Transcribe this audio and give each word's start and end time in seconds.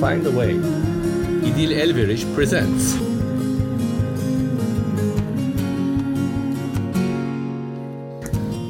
Find 0.00 0.26
a 0.26 0.30
Way. 0.30 0.56
İdil 1.46 1.70
Elveriş 1.70 2.24
presents. 2.36 2.94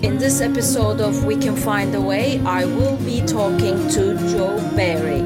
In 0.03 0.19
this 0.19 0.41
episode 0.41 1.05
of 1.05 1.25
We 1.25 1.41
Can 1.41 1.55
Find 1.55 1.95
a 1.95 2.01
Way, 2.01 2.41
I 2.45 2.65
will 2.65 2.97
be 3.07 3.27
talking 3.27 3.89
to 3.89 4.29
Jo 4.29 4.61
Berry. 4.77 5.23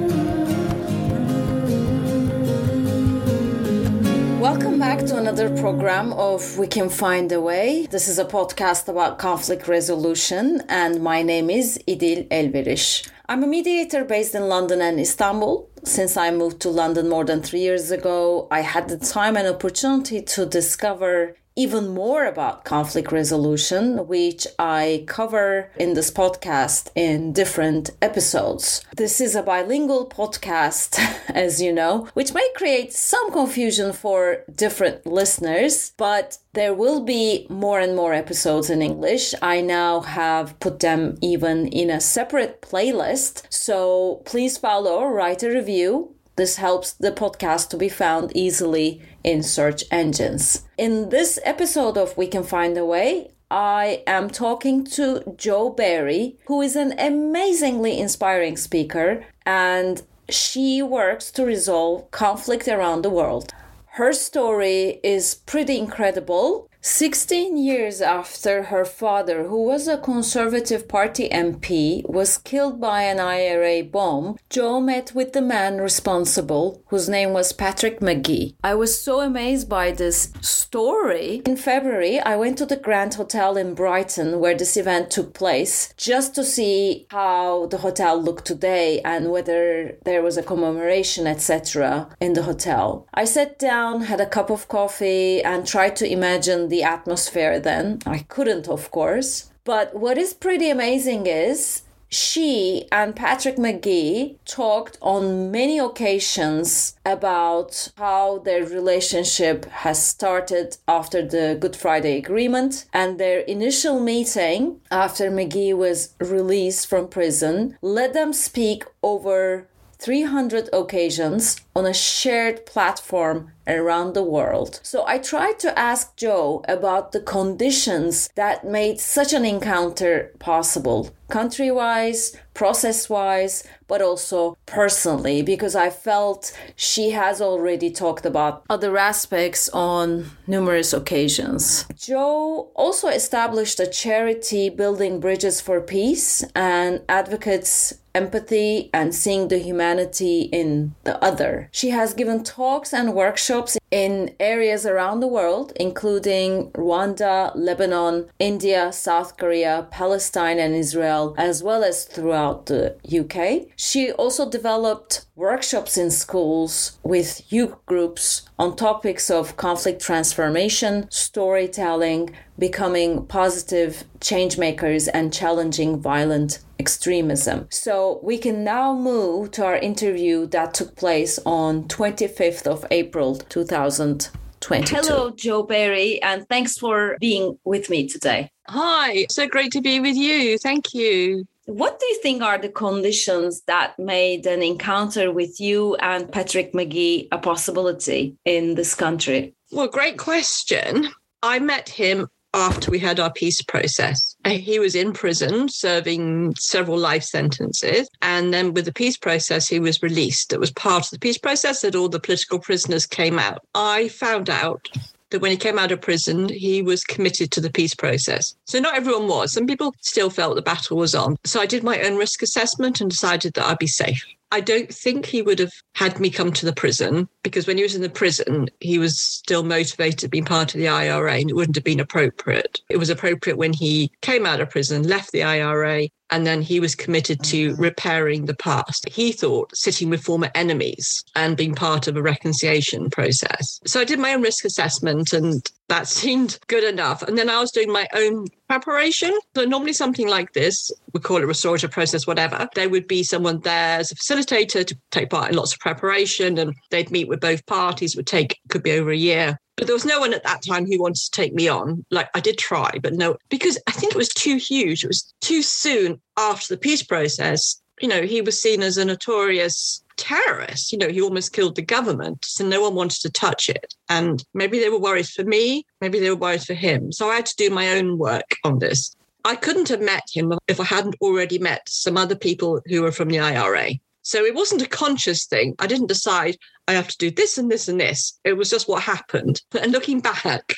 Welcome 4.40 4.78
back 4.78 5.06
to 5.06 5.16
another 5.16 5.48
program 5.56 6.12
of 6.12 6.58
We 6.58 6.66
Can 6.66 6.88
Find 6.88 7.32
a 7.32 7.40
Way. 7.40 7.86
This 7.90 8.08
is 8.08 8.18
a 8.18 8.24
podcast 8.24 8.88
about 8.88 9.18
conflict 9.18 9.68
resolution, 9.68 10.62
and 10.68 11.02
my 11.02 11.22
name 11.22 11.50
is 11.50 11.78
Idil 11.88 12.28
Elveriş. 12.28 13.08
I'm 13.26 13.42
a 13.42 13.46
mediator 13.46 14.04
based 14.04 14.34
in 14.34 14.48
London 14.48 14.82
and 14.82 15.00
Istanbul. 15.00 15.73
Since 15.84 16.16
I 16.16 16.30
moved 16.30 16.60
to 16.60 16.70
London 16.70 17.10
more 17.10 17.24
than 17.24 17.42
three 17.42 17.60
years 17.60 17.90
ago, 17.90 18.48
I 18.50 18.62
had 18.62 18.88
the 18.88 18.96
time 18.96 19.36
and 19.36 19.46
opportunity 19.46 20.22
to 20.22 20.46
discover 20.46 21.36
even 21.56 21.88
more 21.88 22.24
about 22.24 22.64
conflict 22.64 23.12
resolution, 23.12 24.08
which 24.08 24.46
I 24.58 25.04
cover 25.06 25.70
in 25.76 25.94
this 25.94 26.10
podcast 26.10 26.90
in 26.96 27.32
different 27.32 27.90
episodes. 28.02 28.84
This 28.96 29.20
is 29.20 29.36
a 29.36 29.42
bilingual 29.42 30.08
podcast, 30.08 30.98
as 31.28 31.62
you 31.62 31.72
know, 31.72 32.08
which 32.14 32.34
may 32.34 32.48
create 32.56 32.92
some 32.92 33.30
confusion 33.30 33.92
for 33.92 34.44
different 34.52 35.06
listeners, 35.06 35.92
but 35.96 36.38
there 36.54 36.74
will 36.74 37.02
be 37.02 37.46
more 37.48 37.78
and 37.78 37.94
more 37.94 38.14
episodes 38.14 38.68
in 38.68 38.82
English. 38.82 39.34
I 39.40 39.60
now 39.60 40.00
have 40.00 40.58
put 40.58 40.80
them 40.80 41.18
even 41.20 41.68
in 41.68 41.88
a 41.88 42.00
separate 42.00 42.62
playlist. 42.62 43.42
So 43.48 44.22
please 44.24 44.58
follow, 44.58 45.04
write 45.06 45.42
a 45.44 45.50
review. 45.50 46.14
This 46.36 46.56
helps 46.56 46.92
the 46.92 47.12
podcast 47.12 47.68
to 47.70 47.76
be 47.76 47.88
found 47.88 48.32
easily 48.36 49.00
in 49.24 49.42
search 49.42 49.82
engines. 49.90 50.62
In 50.78 51.08
this 51.08 51.40
episode 51.42 51.98
of 51.98 52.16
We 52.16 52.28
Can 52.28 52.44
Find 52.44 52.76
a 52.76 52.84
Way, 52.84 53.32
I 53.50 54.02
am 54.06 54.30
talking 54.30 54.84
to 54.84 55.34
Jo 55.36 55.70
Berry, 55.70 56.36
who 56.46 56.60
is 56.62 56.76
an 56.76 56.98
amazingly 56.98 57.98
inspiring 57.98 58.56
speaker, 58.56 59.24
and 59.46 60.02
she 60.28 60.82
works 60.82 61.30
to 61.32 61.44
resolve 61.44 62.10
conflict 62.10 62.68
around 62.68 63.02
the 63.02 63.10
world. 63.10 63.52
Her 63.92 64.12
story 64.12 65.00
is 65.04 65.34
pretty 65.34 65.78
incredible. 65.78 66.68
16 66.86 67.56
years 67.56 68.02
after 68.02 68.64
her 68.64 68.84
father, 68.84 69.44
who 69.44 69.62
was 69.62 69.88
a 69.88 69.96
Conservative 69.96 70.86
Party 70.86 71.30
MP, 71.30 72.06
was 72.06 72.36
killed 72.36 72.78
by 72.78 73.04
an 73.04 73.18
IRA 73.18 73.82
bomb, 73.82 74.36
Joe 74.50 74.82
met 74.82 75.14
with 75.14 75.32
the 75.32 75.40
man 75.40 75.78
responsible, 75.78 76.82
whose 76.88 77.08
name 77.08 77.32
was 77.32 77.54
Patrick 77.54 78.02
Magee. 78.02 78.54
I 78.62 78.74
was 78.74 79.00
so 79.00 79.20
amazed 79.20 79.66
by 79.66 79.92
this 79.92 80.30
story. 80.42 81.40
In 81.46 81.56
February, 81.56 82.20
I 82.20 82.36
went 82.36 82.58
to 82.58 82.66
the 82.66 82.76
Grand 82.76 83.14
Hotel 83.14 83.56
in 83.56 83.72
Brighton 83.74 84.38
where 84.38 84.54
this 84.54 84.76
event 84.76 85.10
took 85.10 85.32
place 85.32 85.94
just 85.96 86.34
to 86.34 86.44
see 86.44 87.06
how 87.10 87.64
the 87.68 87.78
hotel 87.78 88.20
looked 88.20 88.44
today 88.44 89.00
and 89.06 89.30
whether 89.30 89.96
there 90.04 90.22
was 90.22 90.36
a 90.36 90.42
commemoration, 90.42 91.26
etc., 91.26 92.14
in 92.20 92.34
the 92.34 92.42
hotel. 92.42 93.08
I 93.14 93.24
sat 93.24 93.58
down, 93.58 94.02
had 94.02 94.20
a 94.20 94.26
cup 94.26 94.50
of 94.50 94.68
coffee, 94.68 95.42
and 95.42 95.66
tried 95.66 95.96
to 95.96 96.12
imagine 96.12 96.73
the 96.74 96.82
atmosphere 96.82 97.60
then. 97.60 98.00
I 98.04 98.18
couldn't, 98.34 98.66
of 98.68 98.90
course. 98.90 99.30
But 99.64 99.94
what 99.94 100.18
is 100.18 100.34
pretty 100.34 100.68
amazing 100.70 101.26
is 101.26 101.82
she 102.08 102.86
and 102.92 103.16
Patrick 103.16 103.58
Magee 103.58 104.38
talked 104.44 104.98
on 105.00 105.50
many 105.50 105.78
occasions 105.78 106.96
about 107.04 107.90
how 107.96 108.38
their 108.38 108.64
relationship 108.64 109.64
has 109.84 109.98
started 110.14 110.76
after 110.86 111.20
the 111.34 111.56
Good 111.58 111.76
Friday 111.76 112.16
Agreement 112.18 112.84
and 112.92 113.18
their 113.18 113.40
initial 113.56 113.98
meeting 113.98 114.80
after 114.90 115.30
Magee 115.30 115.74
was 115.74 116.14
released 116.20 116.86
from 116.86 117.08
prison 117.08 117.76
let 117.82 118.12
them 118.12 118.32
speak 118.32 118.84
over 119.02 119.66
300 119.98 120.68
occasions 120.72 121.60
on 121.74 121.86
a 121.86 121.94
shared 121.94 122.66
platform 122.66 123.52
around 123.66 124.14
the 124.14 124.22
world. 124.22 124.80
So 124.82 125.04
I 125.06 125.18
tried 125.18 125.58
to 125.60 125.78
ask 125.78 126.16
Jo 126.16 126.62
about 126.68 127.12
the 127.12 127.20
conditions 127.20 128.28
that 128.34 128.64
made 128.64 129.00
such 129.00 129.32
an 129.32 129.44
encounter 129.44 130.32
possible, 130.38 131.10
country 131.28 131.70
wise, 131.70 132.36
process 132.52 133.08
wise, 133.08 133.64
but 133.88 134.02
also 134.02 134.56
personally, 134.66 135.42
because 135.42 135.74
I 135.74 135.90
felt 135.90 136.56
she 136.76 137.10
has 137.10 137.40
already 137.40 137.90
talked 137.90 138.26
about 138.26 138.64
other 138.68 138.96
aspects 138.96 139.68
on 139.70 140.30
numerous 140.46 140.92
occasions. 140.92 141.86
Jo 141.96 142.70
also 142.74 143.08
established 143.08 143.80
a 143.80 143.86
charity 143.86 144.68
building 144.68 145.20
bridges 145.20 145.60
for 145.60 145.80
peace 145.80 146.44
and 146.54 147.00
advocates 147.08 147.94
empathy 148.14 148.90
and 148.92 149.14
seeing 149.14 149.48
the 149.48 149.58
humanity 149.58 150.42
in 150.52 150.94
the 151.04 151.22
other. 151.22 151.68
She 151.72 151.90
has 151.90 152.14
given 152.14 152.44
talks 152.44 152.92
and 152.92 153.14
workshops 153.14 153.76
in 153.90 154.34
areas 154.40 154.86
around 154.86 155.20
the 155.20 155.28
world, 155.28 155.72
including 155.76 156.70
Rwanda, 156.72 157.52
Lebanon, 157.54 158.26
India, 158.38 158.92
South 158.92 159.36
Korea, 159.36 159.86
Palestine, 159.90 160.58
and 160.58 160.74
Israel, 160.74 161.34
as 161.38 161.62
well 161.62 161.84
as 161.84 162.04
throughout 162.04 162.66
the 162.66 162.96
UK. 163.06 163.68
She 163.76 164.12
also 164.12 164.50
developed 164.50 165.26
workshops 165.36 165.96
in 165.96 166.10
schools 166.10 166.98
with 167.02 167.52
youth 167.52 167.74
groups 167.86 168.42
on 168.58 168.76
topics 168.76 169.30
of 169.30 169.56
conflict 169.56 170.00
transformation, 170.00 171.06
storytelling, 171.10 172.30
becoming 172.58 173.26
positive 173.26 174.04
change 174.20 174.56
makers, 174.58 175.08
and 175.08 175.32
challenging 175.32 176.00
violent 176.00 176.60
extremism. 176.78 177.66
So 177.70 178.20
we 178.22 178.38
can 178.38 178.64
now 178.64 178.94
move 178.94 179.50
to 179.52 179.64
our 179.64 179.76
interview 179.76 180.46
that 180.48 180.74
took 180.74 180.96
place 180.96 181.38
on 181.46 181.84
25th 181.84 182.66
of 182.66 182.84
April 182.90 183.36
2022. 183.36 184.94
Hello, 184.94 185.30
Jo 185.30 185.62
Berry, 185.62 186.22
and 186.22 186.48
thanks 186.48 186.78
for 186.78 187.16
being 187.20 187.58
with 187.64 187.90
me 187.90 188.08
today. 188.08 188.50
Hi, 188.68 189.26
so 189.30 189.46
great 189.46 189.72
to 189.72 189.80
be 189.80 190.00
with 190.00 190.16
you. 190.16 190.58
Thank 190.58 190.94
you. 190.94 191.44
What 191.66 191.98
do 191.98 192.06
you 192.06 192.20
think 192.22 192.42
are 192.42 192.58
the 192.58 192.68
conditions 192.68 193.62
that 193.62 193.98
made 193.98 194.46
an 194.46 194.62
encounter 194.62 195.32
with 195.32 195.60
you 195.60 195.96
and 195.96 196.30
Patrick 196.30 196.74
Magee 196.74 197.28
a 197.32 197.38
possibility 197.38 198.36
in 198.44 198.74
this 198.74 198.94
country? 198.94 199.54
Well, 199.72 199.88
great 199.88 200.18
question. 200.18 201.08
I 201.42 201.58
met 201.58 201.88
him 201.88 202.28
after 202.54 202.90
we 202.90 202.98
had 202.98 203.20
our 203.20 203.32
peace 203.32 203.60
process. 203.60 204.36
He 204.46 204.78
was 204.78 204.94
in 204.94 205.12
prison 205.12 205.68
serving 205.68 206.54
several 206.54 206.96
life 206.96 207.24
sentences. 207.24 208.08
And 208.22 208.54
then 208.54 208.72
with 208.72 208.84
the 208.84 208.92
peace 208.92 209.16
process, 209.16 209.68
he 209.68 209.80
was 209.80 210.02
released. 210.02 210.52
It 210.52 210.60
was 210.60 210.70
part 210.70 211.04
of 211.04 211.10
the 211.10 211.18
peace 211.18 211.38
process 211.38 211.82
that 211.82 211.96
all 211.96 212.08
the 212.08 212.20
political 212.20 212.58
prisoners 212.58 213.04
came 213.04 213.38
out. 213.38 213.66
I 213.74 214.08
found 214.08 214.48
out 214.48 214.88
that 215.30 215.40
when 215.40 215.50
he 215.50 215.56
came 215.56 215.78
out 215.78 215.90
of 215.90 216.00
prison, 216.00 216.48
he 216.48 216.80
was 216.80 217.02
committed 217.02 217.50
to 217.50 217.60
the 217.60 217.70
peace 217.70 217.94
process. 217.94 218.54
So 218.66 218.78
not 218.78 218.94
everyone 218.94 219.26
was. 219.26 219.52
Some 219.52 219.66
people 219.66 219.92
still 220.00 220.30
felt 220.30 220.54
the 220.54 220.62
battle 220.62 220.96
was 220.96 221.14
on. 221.14 221.36
So 221.44 221.60
I 221.60 221.66
did 221.66 221.82
my 221.82 222.00
own 222.02 222.16
risk 222.16 222.40
assessment 222.40 223.00
and 223.00 223.10
decided 223.10 223.54
that 223.54 223.66
I'd 223.66 223.78
be 223.78 223.88
safe. 223.88 224.24
I 224.54 224.60
don't 224.60 224.94
think 224.94 225.26
he 225.26 225.42
would 225.42 225.58
have 225.58 225.72
had 225.96 226.20
me 226.20 226.30
come 226.30 226.52
to 226.52 226.64
the 226.64 226.72
prison 226.72 227.28
because 227.42 227.66
when 227.66 227.76
he 227.76 227.82
was 227.82 227.96
in 227.96 228.02
the 228.02 228.08
prison, 228.08 228.68
he 228.78 229.00
was 229.00 229.18
still 229.18 229.64
motivated 229.64 230.30
being 230.30 230.44
part 230.44 230.72
of 230.72 230.78
the 230.78 230.86
IRA 230.86 231.32
and 231.34 231.50
it 231.50 231.56
wouldn't 231.56 231.74
have 231.74 231.82
been 231.82 231.98
appropriate. 231.98 232.80
It 232.88 232.98
was 232.98 233.10
appropriate 233.10 233.58
when 233.58 233.72
he 233.72 234.12
came 234.22 234.46
out 234.46 234.60
of 234.60 234.70
prison, 234.70 235.08
left 235.08 235.32
the 235.32 235.42
IRA, 235.42 236.06
and 236.34 236.44
then 236.44 236.62
he 236.62 236.80
was 236.80 236.96
committed 236.96 237.44
to 237.44 237.70
mm-hmm. 237.70 237.80
repairing 237.80 238.46
the 238.46 238.56
past. 238.56 239.08
He 239.08 239.30
thought 239.30 239.70
sitting 239.72 240.10
with 240.10 240.20
former 240.20 240.50
enemies 240.56 241.22
and 241.36 241.56
being 241.56 241.76
part 241.76 242.08
of 242.08 242.16
a 242.16 242.22
reconciliation 242.22 243.08
process. 243.08 243.78
So 243.86 244.00
I 244.00 244.04
did 244.04 244.18
my 244.18 244.34
own 244.34 244.42
risk 244.42 244.64
assessment 244.64 245.32
and 245.32 245.62
that 245.88 246.08
seemed 246.22 246.58
good 246.66 246.82
enough. 246.82 247.22
And 247.22 247.38
then 247.38 247.48
I 247.48 247.60
was 247.60 247.70
doing 247.70 247.92
my 247.92 248.08
own 248.16 248.48
preparation. 248.68 249.38
So 249.54 249.64
normally 249.64 249.92
something 249.92 250.26
like 250.26 250.54
this, 250.54 250.90
we 251.12 251.20
call 251.20 251.36
it 251.36 251.46
restorative 251.46 251.92
process, 251.92 252.26
whatever. 252.26 252.68
There 252.74 252.88
would 252.88 253.06
be 253.06 253.22
someone 253.22 253.60
there 253.60 254.00
as 254.00 254.10
a 254.10 254.16
facilitator 254.16 254.84
to 254.84 254.98
take 255.12 255.30
part 255.30 255.50
in 255.50 255.56
lots 255.56 255.72
of 255.72 255.78
preparation 255.78 256.58
and 256.58 256.74
they'd 256.90 257.12
meet 257.12 257.28
with 257.28 257.38
both 257.38 257.64
parties, 257.66 258.16
would 258.16 258.26
take, 258.26 258.58
could 258.70 258.82
be 258.82 258.90
over 258.90 259.12
a 259.12 259.16
year. 259.16 259.60
But 259.76 259.86
there 259.86 259.94
was 259.94 260.04
no 260.04 260.20
one 260.20 260.34
at 260.34 260.44
that 260.44 260.62
time 260.62 260.86
who 260.86 261.00
wanted 261.00 261.22
to 261.22 261.30
take 261.30 261.54
me 261.54 261.68
on. 261.68 262.04
Like 262.10 262.28
I 262.34 262.40
did 262.40 262.58
try, 262.58 262.90
but 263.02 263.14
no, 263.14 263.36
because 263.48 263.78
I 263.86 263.92
think 263.92 264.12
it 264.12 264.18
was 264.18 264.28
too 264.28 264.56
huge. 264.56 265.04
It 265.04 265.08
was 265.08 265.34
too 265.40 265.62
soon 265.62 266.20
after 266.36 266.74
the 266.74 266.80
peace 266.80 267.02
process. 267.02 267.80
You 268.00 268.08
know, 268.08 268.22
he 268.22 268.40
was 268.40 268.60
seen 268.60 268.82
as 268.82 268.96
a 268.96 269.04
notorious 269.04 270.02
terrorist. 270.16 270.92
You 270.92 270.98
know, 270.98 271.08
he 271.08 271.20
almost 271.20 271.52
killed 271.52 271.76
the 271.76 271.82
government. 271.82 272.44
So 272.44 272.66
no 272.66 272.82
one 272.82 272.94
wanted 272.94 273.20
to 273.22 273.30
touch 273.30 273.68
it. 273.68 273.94
And 274.08 274.44
maybe 274.54 274.78
they 274.78 274.90
were 274.90 274.98
worried 274.98 275.28
for 275.28 275.44
me, 275.44 275.86
maybe 276.00 276.18
they 276.20 276.30
were 276.30 276.36
worried 276.36 276.62
for 276.62 276.74
him. 276.74 277.12
So 277.12 277.28
I 277.30 277.36
had 277.36 277.46
to 277.46 277.56
do 277.56 277.70
my 277.70 277.96
own 277.96 278.18
work 278.18 278.56
on 278.64 278.78
this. 278.78 279.14
I 279.46 279.56
couldn't 279.56 279.90
have 279.90 280.00
met 280.00 280.22
him 280.32 280.54
if 280.68 280.80
I 280.80 280.84
hadn't 280.84 281.16
already 281.20 281.58
met 281.58 281.82
some 281.86 282.16
other 282.16 282.34
people 282.34 282.80
who 282.86 283.02
were 283.02 283.12
from 283.12 283.28
the 283.28 283.40
IRA. 283.40 283.90
So 284.24 284.42
it 284.44 284.54
wasn't 284.54 284.82
a 284.82 284.88
conscious 284.88 285.44
thing. 285.46 285.74
I 285.78 285.86
didn't 285.86 286.08
decide 286.08 286.56
I 286.88 286.94
have 286.94 287.08
to 287.08 287.18
do 287.18 287.30
this 287.30 287.58
and 287.58 287.70
this 287.70 287.88
and 287.88 288.00
this. 288.00 288.38
It 288.42 288.54
was 288.54 288.70
just 288.70 288.88
what 288.88 289.02
happened. 289.02 289.60
And 289.80 289.92
looking 289.92 290.20
back, 290.20 290.74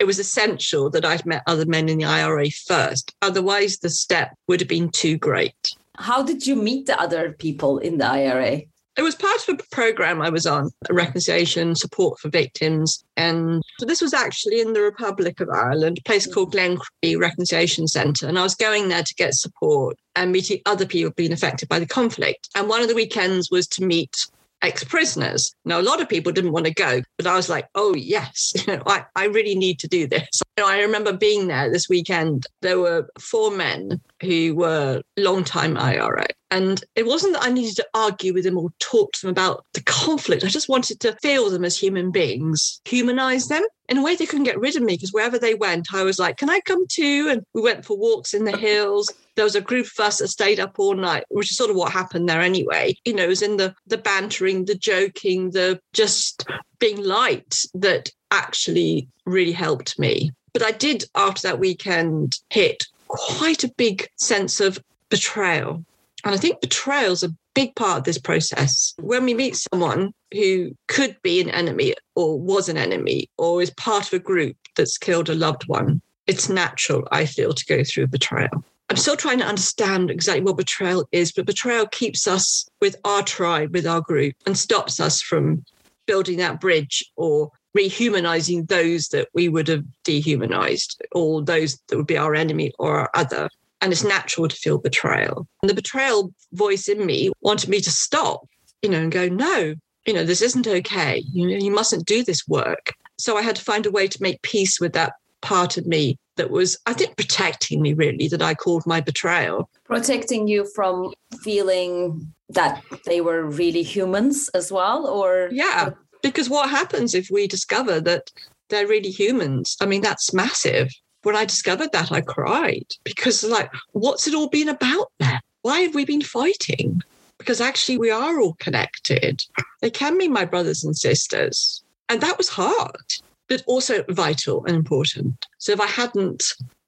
it 0.00 0.04
was 0.04 0.18
essential 0.18 0.90
that 0.90 1.04
I'd 1.04 1.24
met 1.24 1.44
other 1.46 1.64
men 1.64 1.88
in 1.88 1.98
the 1.98 2.04
IRA 2.04 2.50
first. 2.50 3.14
Otherwise, 3.22 3.78
the 3.78 3.88
step 3.88 4.34
would 4.48 4.60
have 4.60 4.68
been 4.68 4.90
too 4.90 5.16
great. 5.16 5.54
How 5.96 6.22
did 6.22 6.46
you 6.46 6.56
meet 6.56 6.86
the 6.86 7.00
other 7.00 7.32
people 7.38 7.78
in 7.78 7.98
the 7.98 8.06
IRA? 8.06 8.62
It 8.98 9.02
was 9.02 9.14
part 9.14 9.48
of 9.48 9.60
a 9.60 9.62
program 9.70 10.20
I 10.20 10.28
was 10.28 10.44
on, 10.44 10.70
a 10.90 10.92
reconciliation, 10.92 11.76
support 11.76 12.18
for 12.18 12.30
victims. 12.30 13.04
And 13.16 13.62
so 13.78 13.86
this 13.86 14.00
was 14.00 14.12
actually 14.12 14.60
in 14.60 14.72
the 14.72 14.82
Republic 14.82 15.38
of 15.38 15.48
Ireland, 15.48 15.98
a 15.98 16.02
place 16.02 16.26
called 16.26 16.52
Glencree 16.52 17.16
Reconciliation 17.16 17.86
Centre. 17.86 18.26
And 18.26 18.36
I 18.36 18.42
was 18.42 18.56
going 18.56 18.88
there 18.88 19.04
to 19.04 19.14
get 19.14 19.34
support 19.34 19.96
and 20.16 20.32
meeting 20.32 20.60
other 20.66 20.84
people 20.84 21.12
being 21.12 21.32
affected 21.32 21.68
by 21.68 21.78
the 21.78 21.86
conflict. 21.86 22.48
And 22.56 22.68
one 22.68 22.82
of 22.82 22.88
the 22.88 22.94
weekends 22.96 23.52
was 23.52 23.68
to 23.68 23.84
meet 23.84 24.16
ex-prisoners. 24.62 25.54
Now, 25.64 25.80
a 25.80 25.82
lot 25.82 26.00
of 26.00 26.08
people 26.08 26.32
didn't 26.32 26.52
want 26.52 26.66
to 26.66 26.74
go, 26.74 27.02
but 27.16 27.26
I 27.26 27.36
was 27.36 27.48
like, 27.48 27.66
oh, 27.74 27.94
yes, 27.94 28.52
I, 28.68 29.04
I 29.16 29.26
really 29.26 29.54
need 29.54 29.78
to 29.80 29.88
do 29.88 30.06
this. 30.06 30.28
You 30.58 30.64
know, 30.64 30.70
I 30.70 30.80
remember 30.80 31.12
being 31.12 31.46
there 31.46 31.70
this 31.70 31.88
weekend. 31.88 32.44
There 32.62 32.80
were 32.80 33.08
four 33.20 33.52
men 33.52 34.00
who 34.20 34.56
were 34.56 35.02
long-time 35.16 35.76
IRA. 35.76 36.26
And 36.50 36.82
it 36.96 37.06
wasn't 37.06 37.34
that 37.34 37.44
I 37.44 37.50
needed 37.50 37.76
to 37.76 37.86
argue 37.94 38.34
with 38.34 38.42
them 38.42 38.58
or 38.58 38.70
talk 38.80 39.12
to 39.12 39.20
them 39.22 39.30
about 39.30 39.64
the 39.74 39.82
conflict. 39.84 40.42
I 40.42 40.48
just 40.48 40.68
wanted 40.68 40.98
to 41.00 41.16
feel 41.22 41.48
them 41.48 41.64
as 41.64 41.78
human 41.78 42.10
beings, 42.10 42.80
humanize 42.84 43.46
them 43.46 43.62
in 43.88 43.98
a 43.98 44.02
way 44.02 44.16
they 44.16 44.26
couldn't 44.26 44.44
get 44.44 44.58
rid 44.58 44.76
of 44.76 44.82
me 44.82 44.94
because 44.94 45.12
wherever 45.12 45.38
they 45.38 45.54
went, 45.54 45.94
I 45.94 46.02
was 46.02 46.18
like, 46.18 46.38
can 46.38 46.50
I 46.50 46.60
come 46.60 46.86
too? 46.88 47.28
And 47.30 47.42
we 47.54 47.62
went 47.62 47.84
for 47.84 47.96
walks 47.96 48.34
in 48.34 48.44
the 48.44 48.56
hills. 48.56 49.12
There 49.38 49.44
was 49.44 49.54
a 49.54 49.60
group 49.60 49.86
of 49.86 50.04
us 50.04 50.18
that 50.18 50.26
stayed 50.26 50.58
up 50.58 50.80
all 50.80 50.96
night, 50.96 51.22
which 51.28 51.52
is 51.52 51.56
sort 51.56 51.70
of 51.70 51.76
what 51.76 51.92
happened 51.92 52.28
there 52.28 52.40
anyway. 52.40 52.96
You 53.04 53.14
know, 53.14 53.22
it 53.22 53.28
was 53.28 53.40
in 53.40 53.56
the 53.56 53.72
the 53.86 53.96
bantering, 53.96 54.64
the 54.64 54.74
joking, 54.74 55.50
the 55.52 55.80
just 55.92 56.44
being 56.80 57.00
light 57.00 57.62
that 57.74 58.10
actually 58.32 59.08
really 59.26 59.52
helped 59.52 59.96
me. 59.96 60.32
But 60.52 60.64
I 60.64 60.72
did 60.72 61.04
after 61.14 61.46
that 61.46 61.60
weekend 61.60 62.32
hit 62.50 62.82
quite 63.06 63.62
a 63.62 63.72
big 63.76 64.08
sense 64.16 64.58
of 64.58 64.78
betrayal 65.08 65.84
and 66.24 66.34
I 66.34 66.38
think 66.38 66.60
betrayal 66.60 67.12
is 67.12 67.22
a 67.22 67.34
big 67.54 67.74
part 67.76 67.98
of 67.98 68.04
this 68.04 68.18
process. 68.18 68.94
When 68.98 69.24
we 69.24 69.34
meet 69.34 69.56
someone 69.56 70.12
who 70.32 70.72
could 70.88 71.16
be 71.22 71.40
an 71.40 71.50
enemy 71.50 71.94
or 72.16 72.38
was 72.38 72.68
an 72.68 72.76
enemy 72.76 73.28
or 73.38 73.62
is 73.62 73.70
part 73.70 74.08
of 74.08 74.12
a 74.12 74.18
group 74.18 74.56
that's 74.76 74.98
killed 74.98 75.28
a 75.28 75.34
loved 75.34 75.68
one, 75.68 76.02
it's 76.26 76.48
natural, 76.48 77.06
I 77.12 77.24
feel, 77.24 77.52
to 77.52 77.66
go 77.66 77.84
through 77.84 78.08
betrayal. 78.08 78.64
I'm 78.90 78.96
still 78.96 79.16
trying 79.16 79.38
to 79.38 79.44
understand 79.44 80.10
exactly 80.10 80.42
what 80.42 80.56
betrayal 80.56 81.06
is, 81.12 81.32
but 81.32 81.46
betrayal 81.46 81.86
keeps 81.86 82.26
us 82.26 82.66
with 82.80 82.96
our 83.04 83.22
tribe, 83.22 83.74
with 83.74 83.86
our 83.86 84.00
group, 84.00 84.34
and 84.46 84.56
stops 84.56 84.98
us 84.98 85.20
from 85.20 85.64
building 86.06 86.38
that 86.38 86.60
bridge 86.60 87.04
or 87.16 87.50
rehumanizing 87.76 88.66
those 88.68 89.08
that 89.08 89.28
we 89.34 89.48
would 89.48 89.68
have 89.68 89.84
dehumanized 90.04 91.02
or 91.12 91.42
those 91.42 91.78
that 91.88 91.96
would 91.96 92.06
be 92.06 92.16
our 92.16 92.34
enemy 92.34 92.72
or 92.78 93.00
our 93.00 93.10
other 93.14 93.48
and 93.80 93.92
it's 93.92 94.04
natural 94.04 94.48
to 94.48 94.56
feel 94.56 94.78
betrayal. 94.78 95.46
And 95.62 95.70
the 95.70 95.74
betrayal 95.74 96.32
voice 96.52 96.88
in 96.88 97.04
me 97.04 97.30
wanted 97.40 97.68
me 97.68 97.80
to 97.80 97.90
stop, 97.90 98.44
you 98.82 98.88
know, 98.88 98.98
and 98.98 99.12
go, 99.12 99.28
no, 99.28 99.74
you 100.06 100.12
know, 100.12 100.24
this 100.24 100.42
isn't 100.42 100.66
okay. 100.66 101.22
You 101.32 101.46
know, 101.46 101.56
you 101.56 101.70
mustn't 101.70 102.06
do 102.06 102.24
this 102.24 102.46
work. 102.48 102.94
So 103.18 103.36
I 103.36 103.42
had 103.42 103.56
to 103.56 103.62
find 103.64 103.86
a 103.86 103.90
way 103.90 104.08
to 104.08 104.22
make 104.22 104.42
peace 104.42 104.80
with 104.80 104.92
that 104.94 105.14
part 105.40 105.76
of 105.76 105.86
me 105.86 106.18
that 106.38 106.50
was, 106.50 106.78
I 106.86 106.94
think, 106.94 107.16
protecting 107.16 107.82
me 107.82 107.92
really, 107.92 108.26
that 108.28 108.42
I 108.42 108.54
called 108.54 108.86
my 108.86 109.00
betrayal. 109.00 109.68
Protecting 109.84 110.48
you 110.48 110.66
from 110.74 111.12
feeling 111.42 112.32
that 112.48 112.82
they 113.04 113.20
were 113.20 113.44
really 113.44 113.82
humans 113.82 114.48
as 114.54 114.72
well, 114.72 115.06
or? 115.06 115.50
Yeah, 115.52 115.90
because 116.22 116.48
what 116.48 116.70
happens 116.70 117.14
if 117.14 117.30
we 117.30 117.46
discover 117.46 118.00
that 118.00 118.32
they're 118.70 118.88
really 118.88 119.10
humans? 119.10 119.76
I 119.80 119.86
mean, 119.86 120.00
that's 120.00 120.32
massive 120.32 120.90
when 121.22 121.36
I 121.36 121.44
discovered 121.44 121.92
that, 121.92 122.12
I 122.12 122.20
cried 122.20 122.86
because, 123.04 123.44
like, 123.44 123.70
what's 123.92 124.26
it 124.26 124.34
all 124.34 124.48
been 124.48 124.68
about 124.68 125.10
then? 125.18 125.40
Why 125.62 125.80
have 125.80 125.94
we 125.94 126.04
been 126.04 126.22
fighting? 126.22 127.02
Because 127.38 127.60
actually, 127.60 127.98
we 127.98 128.10
are 128.10 128.40
all 128.40 128.54
connected. 128.54 129.42
They 129.80 129.90
can 129.90 130.18
be 130.18 130.28
my 130.28 130.44
brothers 130.44 130.84
and 130.84 130.96
sisters. 130.96 131.82
And 132.08 132.20
that 132.20 132.38
was 132.38 132.48
hard, 132.48 133.12
but 133.48 133.62
also 133.66 134.04
vital 134.10 134.64
and 134.66 134.76
important. 134.76 135.46
So 135.58 135.72
if 135.72 135.80
I 135.80 135.86
hadn't 135.86 136.42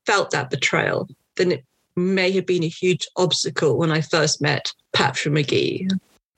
felt 0.07 0.31
that 0.31 0.51
betrayal, 0.51 1.09
then 1.37 1.53
it 1.53 1.65
may 1.97 2.31
have 2.33 2.47
been 2.47 2.65
a 2.65 2.69
huge 2.69 3.07
obstacle 3.17 3.77
when 3.79 3.91
I 3.91 4.01
first 4.01 4.41
met 4.41 4.73
Patrick 4.93 5.35
Magee. 5.35 5.89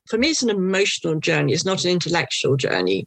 For 0.09 0.19
me, 0.19 0.31
it's 0.31 0.43
an 0.43 0.51
emotional 0.51 1.19
journey. 1.21 1.53
It's 1.53 1.65
not 1.65 1.85
an 1.85 1.91
intellectual 1.91 2.57
journey. 2.57 3.07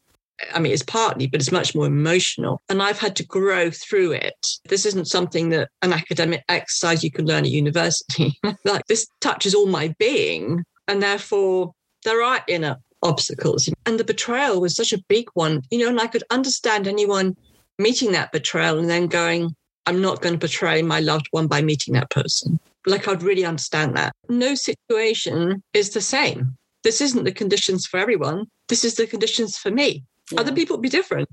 I 0.54 0.60
mean, 0.60 0.74
it's 0.74 0.84
partly, 0.84 1.28
but 1.28 1.40
it's 1.40 1.52
much 1.52 1.76
more 1.76 1.86
emotional. 1.86 2.62
And 2.68 2.82
I've 2.82 3.00
had 3.00 3.16
to 3.18 3.26
grow 3.26 3.72
through 3.72 4.14
it. 4.14 4.48
This 4.68 4.86
isn't 4.86 5.08
something 5.08 5.50
that 5.50 5.70
an 5.82 5.94
academic 5.94 6.44
exercise 6.50 7.04
you 7.04 7.12
can 7.12 7.26
learn 7.26 7.46
at 7.46 7.52
university. 7.52 8.38
like 8.66 8.86
this 8.88 9.08
touches 9.22 9.54
all 9.54 9.68
my 9.68 9.96
being. 9.98 10.64
And 10.88 11.02
therefore, 11.02 11.74
there 12.04 12.22
are 12.22 12.44
inner 12.48 12.78
obstacles. 13.06 13.70
And 13.86 14.00
the 14.00 14.04
betrayal 14.04 14.60
was 14.60 14.76
such 14.76 14.92
a 14.92 15.04
big 15.08 15.28
one, 15.34 15.62
you 15.70 15.80
know, 15.80 15.90
and 15.90 16.00
I 16.00 16.08
could 16.08 16.24
understand 16.32 16.88
anyone 16.88 17.38
meeting 17.80 18.12
that 18.12 18.32
betrayal 18.32 18.80
and 18.80 18.90
then 18.90 19.08
going, 19.08 19.56
I'm 19.86 20.02
not 20.02 20.22
going 20.22 20.34
to 20.34 20.40
betray 20.40 20.82
my 20.82 21.00
loved 21.00 21.28
one 21.32 21.48
by 21.48 21.62
meeting 21.62 21.94
that 21.94 22.10
person. 22.10 22.60
Like, 22.88 23.08
I'd 23.08 23.24
really 23.24 23.46
understand 23.46 23.96
that. 23.98 24.14
No 24.30 24.56
situation 24.56 25.64
is 25.74 25.92
the 25.92 26.02
same. 26.02 26.58
This 26.84 27.02
isn't 27.02 27.24
the 27.24 27.32
conditions 27.32 27.86
for 27.86 28.00
everyone. 28.00 28.46
This 28.68 28.84
is 28.84 28.96
the 28.96 29.08
conditions 29.08 29.58
for 29.58 29.72
me. 29.72 30.04
Yeah. 30.32 30.42
Other 30.42 30.52
people 30.52 30.78
be 30.78 30.90
different. 30.90 31.30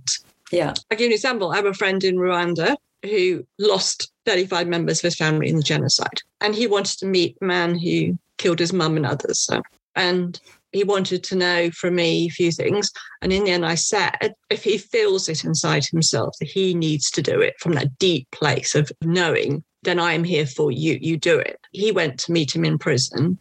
Yeah. 0.51 0.75
I'll 0.91 0.99
give 0.99 1.01
you 1.01 1.07
an 1.07 1.13
example. 1.13 1.51
I 1.51 1.57
have 1.57 1.67
a 1.67 1.75
friend 1.75 2.03
in 2.05 2.17
Rwanda 2.17 2.77
who 3.03 3.45
lost 3.59 4.13
35 4.27 4.69
members 4.69 4.99
of 4.99 5.05
his 5.05 5.17
family 5.17 5.49
in 5.49 5.57
the 5.57 5.63
genocide. 5.63 6.21
And 6.41 6.55
he 6.55 6.67
wanted 6.67 6.99
to 7.01 7.07
meet 7.07 7.37
a 7.41 7.45
man 7.45 7.79
who 7.79 8.19
killed 8.39 8.59
his 8.59 8.73
mum 8.73 8.97
and 8.97 9.07
others. 9.07 9.41
So, 9.41 9.63
and 9.95 10.39
he 10.73 10.85
wanted 10.85 11.23
to 11.25 11.37
know 11.37 11.71
from 11.71 11.97
me 11.97 12.27
a 12.27 12.31
few 12.31 12.51
things. 12.51 12.91
And 13.21 13.33
in 13.33 13.45
the 13.45 13.51
end, 13.51 13.65
I 13.65 13.75
said, 13.75 14.35
if 14.51 14.65
he 14.65 14.79
feels 14.79 15.29
it 15.29 15.45
inside 15.45 15.85
himself 15.85 16.35
that 16.41 16.49
he 16.49 16.75
needs 16.75 17.11
to 17.13 17.23
do 17.23 17.41
it 17.41 17.55
from 17.61 17.73
that 17.75 17.99
deep 17.99 18.29
place 18.33 18.75
of 18.75 18.91
knowing, 19.03 19.63
then 19.83 19.99
I 19.99 20.13
am 20.13 20.25
here 20.25 20.47
for 20.47 20.73
you. 20.73 20.99
You 21.01 21.17
do 21.17 21.39
it. 21.39 21.59
He 21.73 21.93
went 21.93 22.19
to 22.21 22.33
meet 22.33 22.55
him 22.55 22.65
in 22.65 22.79
prison 22.79 23.39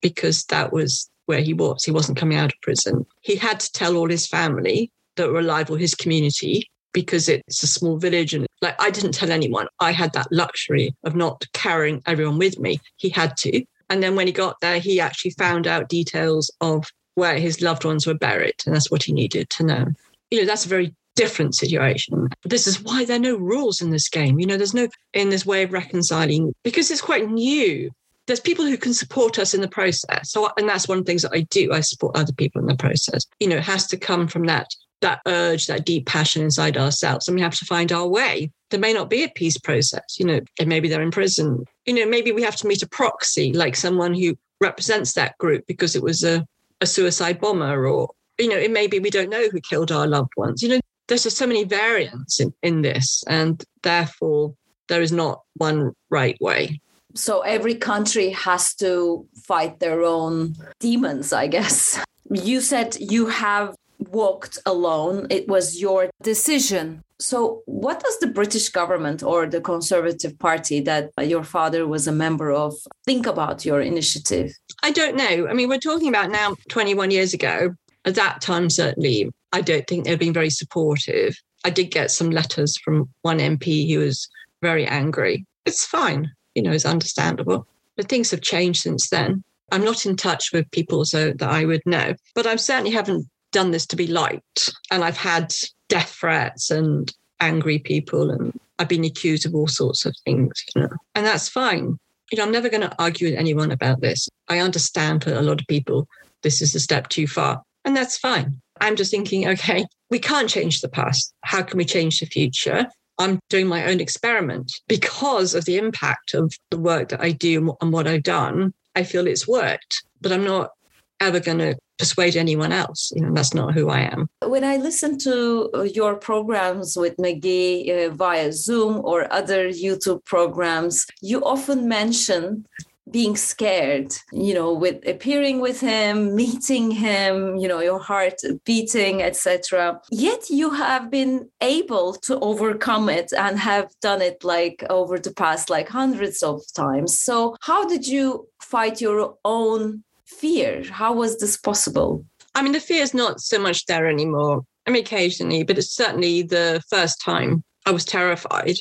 because 0.00 0.44
that 0.44 0.72
was 0.72 1.10
where 1.26 1.42
he 1.42 1.52
was. 1.52 1.84
He 1.84 1.90
wasn't 1.90 2.18
coming 2.18 2.38
out 2.38 2.52
of 2.52 2.60
prison. 2.62 3.06
He 3.20 3.36
had 3.36 3.60
to 3.60 3.72
tell 3.72 3.96
all 3.96 4.08
his 4.08 4.26
family 4.26 4.90
that 5.16 5.28
were 5.30 5.40
alive 5.40 5.70
or 5.70 5.78
his 5.78 5.94
community 5.94 6.70
because 6.92 7.28
it's 7.28 7.62
a 7.62 7.66
small 7.66 7.98
village. 7.98 8.34
And 8.34 8.46
like, 8.62 8.80
I 8.80 8.90
didn't 8.90 9.12
tell 9.12 9.30
anyone. 9.30 9.66
I 9.78 9.92
had 9.92 10.12
that 10.14 10.32
luxury 10.32 10.94
of 11.04 11.14
not 11.14 11.44
carrying 11.52 12.02
everyone 12.06 12.38
with 12.38 12.58
me. 12.58 12.80
He 12.96 13.10
had 13.10 13.36
to. 13.38 13.64
And 13.90 14.02
then 14.02 14.16
when 14.16 14.26
he 14.26 14.32
got 14.32 14.60
there, 14.60 14.78
he 14.78 15.00
actually 15.00 15.32
found 15.32 15.66
out 15.66 15.88
details 15.88 16.50
of 16.60 16.86
where 17.16 17.38
his 17.38 17.60
loved 17.60 17.84
ones 17.84 18.06
were 18.06 18.14
buried. 18.14 18.54
And 18.64 18.74
that's 18.74 18.90
what 18.90 19.02
he 19.02 19.12
needed 19.12 19.50
to 19.50 19.64
know. 19.64 19.86
You 20.30 20.40
know, 20.40 20.46
that's 20.46 20.64
a 20.64 20.68
very 20.68 20.94
different 21.16 21.54
situation. 21.54 22.28
This 22.44 22.66
is 22.66 22.80
why 22.80 23.04
there 23.04 23.16
are 23.16 23.20
no 23.20 23.36
rules 23.36 23.82
in 23.82 23.90
this 23.90 24.08
game. 24.08 24.40
You 24.40 24.46
know, 24.46 24.56
there's 24.56 24.72
no 24.72 24.88
in 25.12 25.28
this 25.28 25.44
way 25.44 25.64
of 25.64 25.72
reconciling 25.72 26.54
because 26.62 26.90
it's 26.90 27.02
quite 27.02 27.28
new 27.28 27.90
there's 28.26 28.38
people 28.38 28.64
who 28.64 28.76
can 28.76 28.94
support 28.94 29.40
us 29.40 29.54
in 29.54 29.60
the 29.60 29.66
process. 29.66 30.30
So, 30.30 30.48
and 30.56 30.68
that's 30.68 30.86
one 30.86 30.98
of 30.98 31.04
the 31.04 31.10
things 31.10 31.22
that 31.22 31.32
I 31.34 31.40
do. 31.50 31.72
I 31.72 31.80
support 31.80 32.16
other 32.16 32.32
people 32.32 32.60
in 32.60 32.68
the 32.68 32.76
process. 32.76 33.26
You 33.40 33.48
know, 33.48 33.56
it 33.56 33.64
has 33.64 33.88
to 33.88 33.96
come 33.96 34.28
from 34.28 34.44
that 34.44 34.68
that 35.00 35.20
urge, 35.26 35.66
that 35.66 35.84
deep 35.86 36.06
passion 36.06 36.42
inside 36.42 36.76
ourselves, 36.76 37.28
and 37.28 37.34
we 37.34 37.42
have 37.42 37.54
to 37.56 37.64
find 37.64 37.92
our 37.92 38.06
way. 38.06 38.50
There 38.70 38.80
may 38.80 38.92
not 38.92 39.10
be 39.10 39.24
a 39.24 39.28
peace 39.28 39.58
process. 39.58 40.18
You 40.18 40.26
know, 40.26 40.40
and 40.58 40.68
maybe 40.68 40.88
they're 40.88 41.02
in 41.02 41.10
prison. 41.10 41.64
You 41.86 41.94
know, 41.94 42.06
maybe 42.06 42.32
we 42.32 42.42
have 42.42 42.56
to 42.56 42.66
meet 42.66 42.82
a 42.82 42.88
proxy, 42.88 43.52
like 43.52 43.76
someone 43.76 44.14
who 44.14 44.36
represents 44.60 45.14
that 45.14 45.36
group 45.38 45.66
because 45.66 45.96
it 45.96 46.02
was 46.02 46.22
a, 46.22 46.46
a 46.80 46.86
suicide 46.86 47.40
bomber, 47.40 47.86
or 47.86 48.10
you 48.38 48.48
know, 48.48 48.58
it 48.58 48.70
may 48.70 48.86
be 48.86 48.98
we 48.98 49.10
don't 49.10 49.30
know 49.30 49.48
who 49.48 49.60
killed 49.60 49.92
our 49.92 50.06
loved 50.06 50.32
ones. 50.36 50.62
You 50.62 50.70
know, 50.70 50.80
there's 51.08 51.24
just 51.24 51.38
so 51.38 51.46
many 51.46 51.64
variants 51.64 52.40
in, 52.40 52.52
in 52.62 52.82
this, 52.82 53.24
and 53.26 53.62
therefore 53.82 54.54
there 54.88 55.02
is 55.02 55.12
not 55.12 55.42
one 55.54 55.92
right 56.10 56.36
way 56.40 56.80
so 57.14 57.40
every 57.40 57.74
country 57.74 58.30
has 58.30 58.74
to 58.74 59.26
fight 59.34 59.80
their 59.80 60.02
own 60.02 60.54
demons 60.78 61.32
i 61.32 61.46
guess 61.46 62.02
you 62.30 62.60
said 62.60 62.96
you 63.00 63.26
have 63.26 63.74
walked 64.08 64.58
alone 64.66 65.26
it 65.30 65.48
was 65.48 65.80
your 65.80 66.10
decision. 66.22 67.02
So 67.18 67.62
what 67.66 68.02
does 68.02 68.18
the 68.18 68.26
british 68.26 68.70
government 68.70 69.22
or 69.22 69.46
the 69.46 69.60
conservative 69.60 70.38
party 70.38 70.80
that 70.80 71.10
your 71.22 71.44
father 71.44 71.86
was 71.86 72.06
a 72.06 72.12
member 72.12 72.50
of 72.50 72.74
think 73.04 73.26
about 73.26 73.64
your 73.64 73.80
initiative? 73.80 74.52
I 74.82 74.90
don't 74.90 75.16
know. 75.16 75.48
I 75.48 75.52
mean 75.52 75.68
we're 75.68 75.78
talking 75.78 76.08
about 76.08 76.30
now 76.30 76.56
21 76.70 77.10
years 77.10 77.34
ago. 77.34 77.74
At 78.06 78.14
that 78.14 78.40
time 78.40 78.70
certainly 78.70 79.30
i 79.52 79.60
don't 79.60 79.86
think 79.86 80.04
they've 80.04 80.18
been 80.18 80.32
very 80.32 80.50
supportive. 80.50 81.36
I 81.64 81.70
did 81.70 81.90
get 81.90 82.10
some 82.10 82.30
letters 82.30 82.78
from 82.78 83.10
one 83.22 83.38
mp 83.38 83.92
who 83.92 83.98
was 83.98 84.28
very 84.62 84.86
angry. 84.86 85.44
It's 85.66 85.84
fine 85.84 86.30
you 86.54 86.62
know, 86.62 86.72
it's 86.72 86.86
understandable. 86.86 87.66
But 87.96 88.08
things 88.08 88.30
have 88.30 88.40
changed 88.40 88.82
since 88.82 89.08
then. 89.08 89.42
I'm 89.72 89.84
not 89.84 90.06
in 90.06 90.16
touch 90.16 90.50
with 90.52 90.70
people 90.72 91.04
so 91.04 91.32
that 91.32 91.48
I 91.48 91.64
would 91.64 91.82
know, 91.86 92.14
but 92.34 92.46
I 92.46 92.56
certainly 92.56 92.90
haven't 92.90 93.26
done 93.52 93.70
this 93.70 93.86
to 93.86 93.96
be 93.96 94.06
liked. 94.06 94.72
And 94.90 95.04
I've 95.04 95.16
had 95.16 95.52
death 95.88 96.10
threats 96.10 96.70
and 96.70 97.12
angry 97.40 97.78
people, 97.78 98.30
and 98.30 98.58
I've 98.78 98.88
been 98.88 99.04
accused 99.04 99.46
of 99.46 99.54
all 99.54 99.68
sorts 99.68 100.06
of 100.06 100.14
things, 100.24 100.52
you 100.74 100.82
know, 100.82 100.88
and 101.14 101.26
that's 101.26 101.48
fine. 101.48 101.98
You 102.30 102.38
know, 102.38 102.44
I'm 102.44 102.52
never 102.52 102.68
going 102.68 102.82
to 102.82 103.02
argue 103.02 103.28
with 103.28 103.38
anyone 103.38 103.72
about 103.72 104.00
this. 104.00 104.28
I 104.48 104.60
understand 104.60 105.24
for 105.24 105.32
a 105.32 105.42
lot 105.42 105.60
of 105.60 105.66
people, 105.66 106.06
this 106.42 106.62
is 106.62 106.74
a 106.74 106.80
step 106.80 107.08
too 107.08 107.26
far, 107.26 107.62
and 107.84 107.96
that's 107.96 108.18
fine. 108.18 108.60
I'm 108.80 108.96
just 108.96 109.10
thinking, 109.10 109.48
okay, 109.48 109.84
we 110.10 110.18
can't 110.18 110.48
change 110.48 110.80
the 110.80 110.88
past. 110.88 111.34
How 111.42 111.62
can 111.62 111.76
we 111.76 111.84
change 111.84 112.20
the 112.20 112.26
future? 112.26 112.86
I'm 113.18 113.38
doing 113.50 113.66
my 113.66 113.90
own 113.90 114.00
experiment 114.00 114.72
because 114.88 115.54
of 115.54 115.66
the 115.66 115.76
impact 115.76 116.32
of 116.32 116.52
the 116.70 116.78
work 116.78 117.10
that 117.10 117.20
I 117.20 117.32
do 117.32 117.76
and 117.82 117.92
what 117.92 118.06
I've 118.06 118.22
done. 118.22 118.72
I 118.96 119.02
feel 119.02 119.26
it's 119.26 119.46
worked, 119.46 120.02
but 120.22 120.32
I'm 120.32 120.44
not 120.44 120.70
ever 121.20 121.40
going 121.40 121.58
to 121.58 121.76
persuade 121.98 122.36
anyone 122.36 122.72
else. 122.72 123.12
You 123.14 123.22
know, 123.22 123.34
that's 123.34 123.54
not 123.54 123.74
who 123.74 123.90
I 123.90 124.00
am. 124.00 124.28
When 124.42 124.64
I 124.64 124.76
listen 124.76 125.18
to 125.18 125.70
uh, 125.74 125.82
your 125.82 126.16
programs 126.16 126.96
with 126.96 127.18
Magee 127.18 127.92
uh, 127.92 128.10
via 128.10 128.52
Zoom 128.52 129.04
or 129.04 129.30
other 129.32 129.68
YouTube 129.68 130.24
programs, 130.24 131.06
you 131.20 131.44
often 131.44 131.88
mention 131.88 132.64
being 133.10 133.36
scared, 133.36 134.12
you 134.32 134.54
know, 134.54 134.72
with 134.72 135.06
appearing 135.06 135.60
with 135.60 135.80
him, 135.80 136.34
meeting 136.42 136.90
him, 136.90 137.56
you 137.56 137.68
know, 137.68 137.80
your 137.80 137.98
heart 137.98 138.40
beating, 138.64 139.22
etc. 139.22 140.00
Yet 140.10 140.48
you 140.48 140.70
have 140.70 141.10
been 141.10 141.48
able 141.60 142.14
to 142.26 142.38
overcome 142.40 143.08
it 143.08 143.32
and 143.32 143.58
have 143.58 143.90
done 144.00 144.22
it 144.22 144.44
like 144.44 144.84
over 144.90 145.18
the 145.18 145.32
past 145.32 145.70
like 145.70 145.88
hundreds 145.88 146.42
of 146.42 146.62
times. 146.74 147.18
So 147.18 147.56
how 147.60 147.86
did 147.86 148.06
you 148.06 148.48
fight 148.60 149.00
your 149.00 149.36
own 149.44 150.04
fear? 150.38 150.82
How 150.90 151.12
was 151.12 151.38
this 151.38 151.56
possible? 151.56 152.24
I 152.54 152.62
mean, 152.62 152.72
the 152.72 152.80
fear 152.80 153.02
is 153.02 153.14
not 153.14 153.40
so 153.40 153.58
much 153.58 153.86
there 153.86 154.06
anymore. 154.06 154.62
I 154.86 154.90
mean, 154.90 155.02
occasionally, 155.02 155.62
but 155.62 155.78
it's 155.78 155.94
certainly 155.94 156.42
the 156.42 156.82
first 156.90 157.20
time 157.20 157.62
I 157.86 157.92
was 157.92 158.04
terrified. 158.04 158.76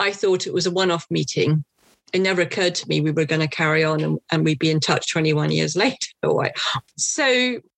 I 0.00 0.12
thought 0.12 0.46
it 0.46 0.54
was 0.54 0.66
a 0.66 0.70
one 0.70 0.90
off 0.90 1.06
meeting 1.10 1.64
it 2.12 2.20
never 2.20 2.42
occurred 2.42 2.74
to 2.74 2.88
me 2.88 3.00
we 3.00 3.10
were 3.10 3.24
going 3.24 3.40
to 3.40 3.48
carry 3.48 3.82
on 3.82 4.00
and, 4.02 4.18
and 4.30 4.44
we'd 4.44 4.58
be 4.58 4.70
in 4.70 4.80
touch 4.80 5.10
21 5.10 5.50
years 5.50 5.76
later. 5.76 5.96
So 6.96 7.24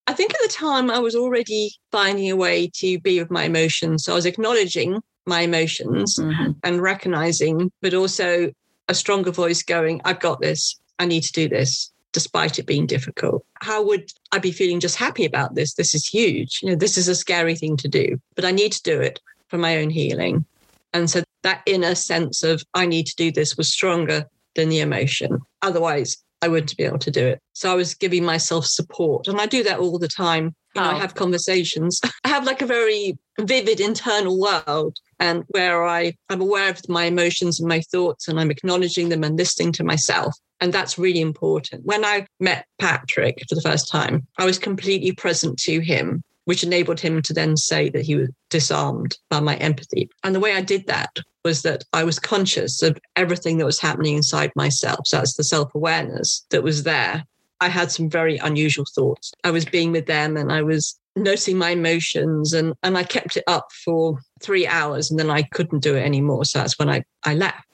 I 0.07 0.13
think 0.13 0.35
at 0.35 0.41
the 0.43 0.53
time 0.53 0.91
I 0.91 0.99
was 0.99 1.15
already 1.15 1.71
finding 1.91 2.31
a 2.31 2.37
way 2.37 2.71
to 2.75 2.99
be 3.01 3.19
with 3.21 3.31
my 3.31 3.45
emotions. 3.45 4.05
So 4.05 4.13
I 4.13 4.17
was 4.17 4.27
acknowledging 4.27 5.01
my 5.27 5.41
emotions 5.41 6.19
mm-hmm. 6.19 6.53
and 6.63 6.83
recognizing, 6.83 7.73
but 7.81 7.95
also 7.95 8.53
a 8.89 8.95
stronger 8.95 9.31
voice 9.31 9.63
going, 9.63 10.03
I've 10.05 10.21
got 10.21 10.43
this. 10.43 10.79
I 10.99 11.07
need 11.07 11.23
to 11.23 11.33
do 11.33 11.49
this 11.49 11.91
despite 12.15 12.59
it 12.59 12.67
being 12.67 12.87
difficult. 12.87 13.45
How 13.61 13.85
would 13.85 14.11
I 14.33 14.39
be 14.39 14.53
feeling 14.53 14.81
just 14.81 14.97
happy 14.97 15.27
about 15.27 15.57
this? 15.57 15.75
This 15.75 15.95
is 15.95 16.07
huge. 16.07 16.61
You 16.63 16.71
know, 16.71 16.77
this 16.77 16.97
is 16.97 17.09
a 17.09 17.15
scary 17.15 17.57
thing 17.57 17.77
to 17.79 17.89
do, 17.89 18.19
but 18.37 18.47
I 18.47 18.53
need 18.53 18.73
to 18.73 18.83
do 18.83 18.99
it 18.99 19.21
for 19.49 19.59
my 19.59 19.77
own 19.77 19.91
healing. 19.91 20.47
And 20.95 21.11
so 21.11 21.23
that 21.43 21.63
inner 21.67 21.95
sense 21.95 22.43
of 22.43 22.63
I 22.73 22.87
need 22.87 23.07
to 23.07 23.17
do 23.17 23.31
this 23.31 23.57
was 23.57 23.71
stronger 23.71 24.27
than 24.55 24.69
the 24.69 24.81
emotion. 24.81 25.41
Otherwise, 25.61 26.17
I 26.41 26.49
wouldn't 26.49 26.77
be 26.77 26.85
able 26.85 26.99
to 26.99 27.11
do 27.11 27.27
it. 27.27 27.41
So 27.53 27.71
I 27.71 27.75
was 27.75 27.95
giving 27.95 28.25
myself 28.25 28.65
support. 28.67 29.27
And 29.29 29.41
I 29.41 29.47
do 29.47 29.63
that 29.65 29.81
all 29.81 29.99
the 29.99 30.09
time. 30.09 30.55
You 30.75 30.83
know, 30.83 30.91
I 30.91 30.95
have 30.95 31.15
conversations. 31.15 32.01
I 32.25 32.29
have 32.29 32.45
like 32.45 32.63
a 32.63 32.67
very 32.67 33.19
vivid 33.41 33.81
internal 33.81 34.39
world 34.39 34.97
and 35.19 35.45
where 35.49 35.87
I, 35.87 36.15
I'm 36.29 36.41
aware 36.41 36.71
of 36.71 36.89
my 36.89 37.05
emotions 37.05 37.59
and 37.59 37.69
my 37.69 37.81
thoughts 37.81 38.29
and 38.29 38.39
I'm 38.39 38.51
acknowledging 38.51 39.09
them 39.09 39.25
and 39.25 39.37
listening 39.37 39.73
to 39.73 39.85
myself. 39.85 40.35
And 40.65 40.73
that's 40.73 40.97
really 40.97 41.21
important. 41.21 41.85
When 41.85 42.07
I 42.07 42.27
met 42.41 42.65
Patrick 42.79 43.45
for 43.47 43.55
the 43.55 43.61
first 43.61 43.87
time, 43.87 44.27
I 44.39 44.47
was 44.47 44.59
completely 44.59 45.13
present 45.13 45.59
to 45.59 45.81
him 45.81 46.25
which 46.47 46.65
enabled 46.65 47.01
him 47.01 47.21
to 47.23 47.35
then 47.35 47.57
say 47.57 47.91
that 47.91 48.05
he 48.05 48.15
was 48.15 48.31
disarmed 48.51 49.17
by 49.29 49.41
my 49.41 49.57
empathy. 49.57 50.09
And 50.23 50.35
the 50.35 50.41
way 50.41 50.55
I 50.55 50.61
did 50.63 50.87
that 50.87 51.11
was 51.43 51.63
that 51.63 51.85
I 51.93 52.05
was 52.05 52.19
conscious 52.19 52.83
of 52.83 52.99
everything 53.17 53.59
that 53.59 53.67
was 53.67 53.81
happening 53.81 54.17
inside 54.17 54.53
myself. 54.57 55.01
So 55.07 55.19
that's 55.19 55.37
the 55.37 55.45
self 55.45 55.75
awareness 55.75 56.45
that 56.51 56.63
was 56.63 56.83
there. 56.83 57.25
I 57.61 57.69
had 57.69 57.91
some 57.91 58.09
very 58.09 58.39
unusual 58.39 58.87
thoughts. 58.95 59.33
I 59.43 59.51
was 59.51 59.67
being 59.67 59.93
with 59.93 60.07
them 60.07 60.37
and 60.37 60.51
I 60.51 60.63
was 60.63 60.99
noticing 61.17 61.59
my 61.59 61.71
emotions 61.71 62.55
and, 62.55 62.75
and 62.83 62.97
I 62.97 63.05
kept 63.05 63.37
it 63.37 63.45
up 63.47 63.69
for 63.85 64.19
three 64.43 64.67
hours 64.67 65.11
and 65.11 65.19
then 65.19 65.31
I 65.31 65.43
couldn't 65.43 65.83
do 65.83 65.95
it 65.95 66.05
anymore. 66.05 66.45
So 66.45 66.59
that's 66.59 66.79
when 66.79 66.91
I, 66.91 67.05
I 67.25 67.35
left. 67.35 67.65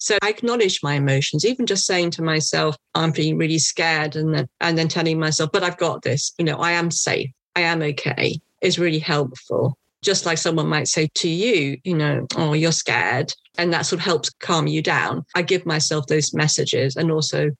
So 0.00 0.18
I 0.22 0.30
acknowledge 0.30 0.80
my 0.82 0.94
emotions, 0.94 1.44
even 1.44 1.66
just 1.66 1.86
saying 1.86 2.10
to 2.12 2.22
myself, 2.22 2.76
I'm 2.94 3.12
feeling 3.12 3.38
really 3.38 3.58
scared 3.58 4.16
and 4.16 4.34
then, 4.34 4.48
and 4.60 4.76
then 4.76 4.88
telling 4.88 5.20
myself, 5.20 5.50
but 5.52 5.62
I've 5.62 5.78
got 5.78 6.02
this, 6.02 6.32
you 6.38 6.44
know, 6.44 6.56
I 6.56 6.72
am 6.72 6.90
safe. 6.90 7.30
I 7.54 7.60
am 7.60 7.82
okay 7.82 8.40
is 8.60 8.78
really 8.78 8.98
helpful. 8.98 9.76
Just 10.02 10.24
like 10.24 10.38
someone 10.38 10.68
might 10.68 10.88
say 10.88 11.08
to 11.16 11.28
you, 11.28 11.76
you 11.84 11.94
know, 11.94 12.26
oh, 12.36 12.54
you're 12.54 12.72
scared. 12.72 13.32
And 13.58 13.72
that 13.72 13.86
sort 13.86 14.00
of 14.00 14.04
helps 14.04 14.30
calm 14.40 14.66
you 14.66 14.82
down. 14.82 15.24
I 15.34 15.42
give 15.42 15.66
myself 15.66 16.06
those 16.06 16.32
messages. 16.32 16.96
And 16.96 17.10
also, 17.10 17.50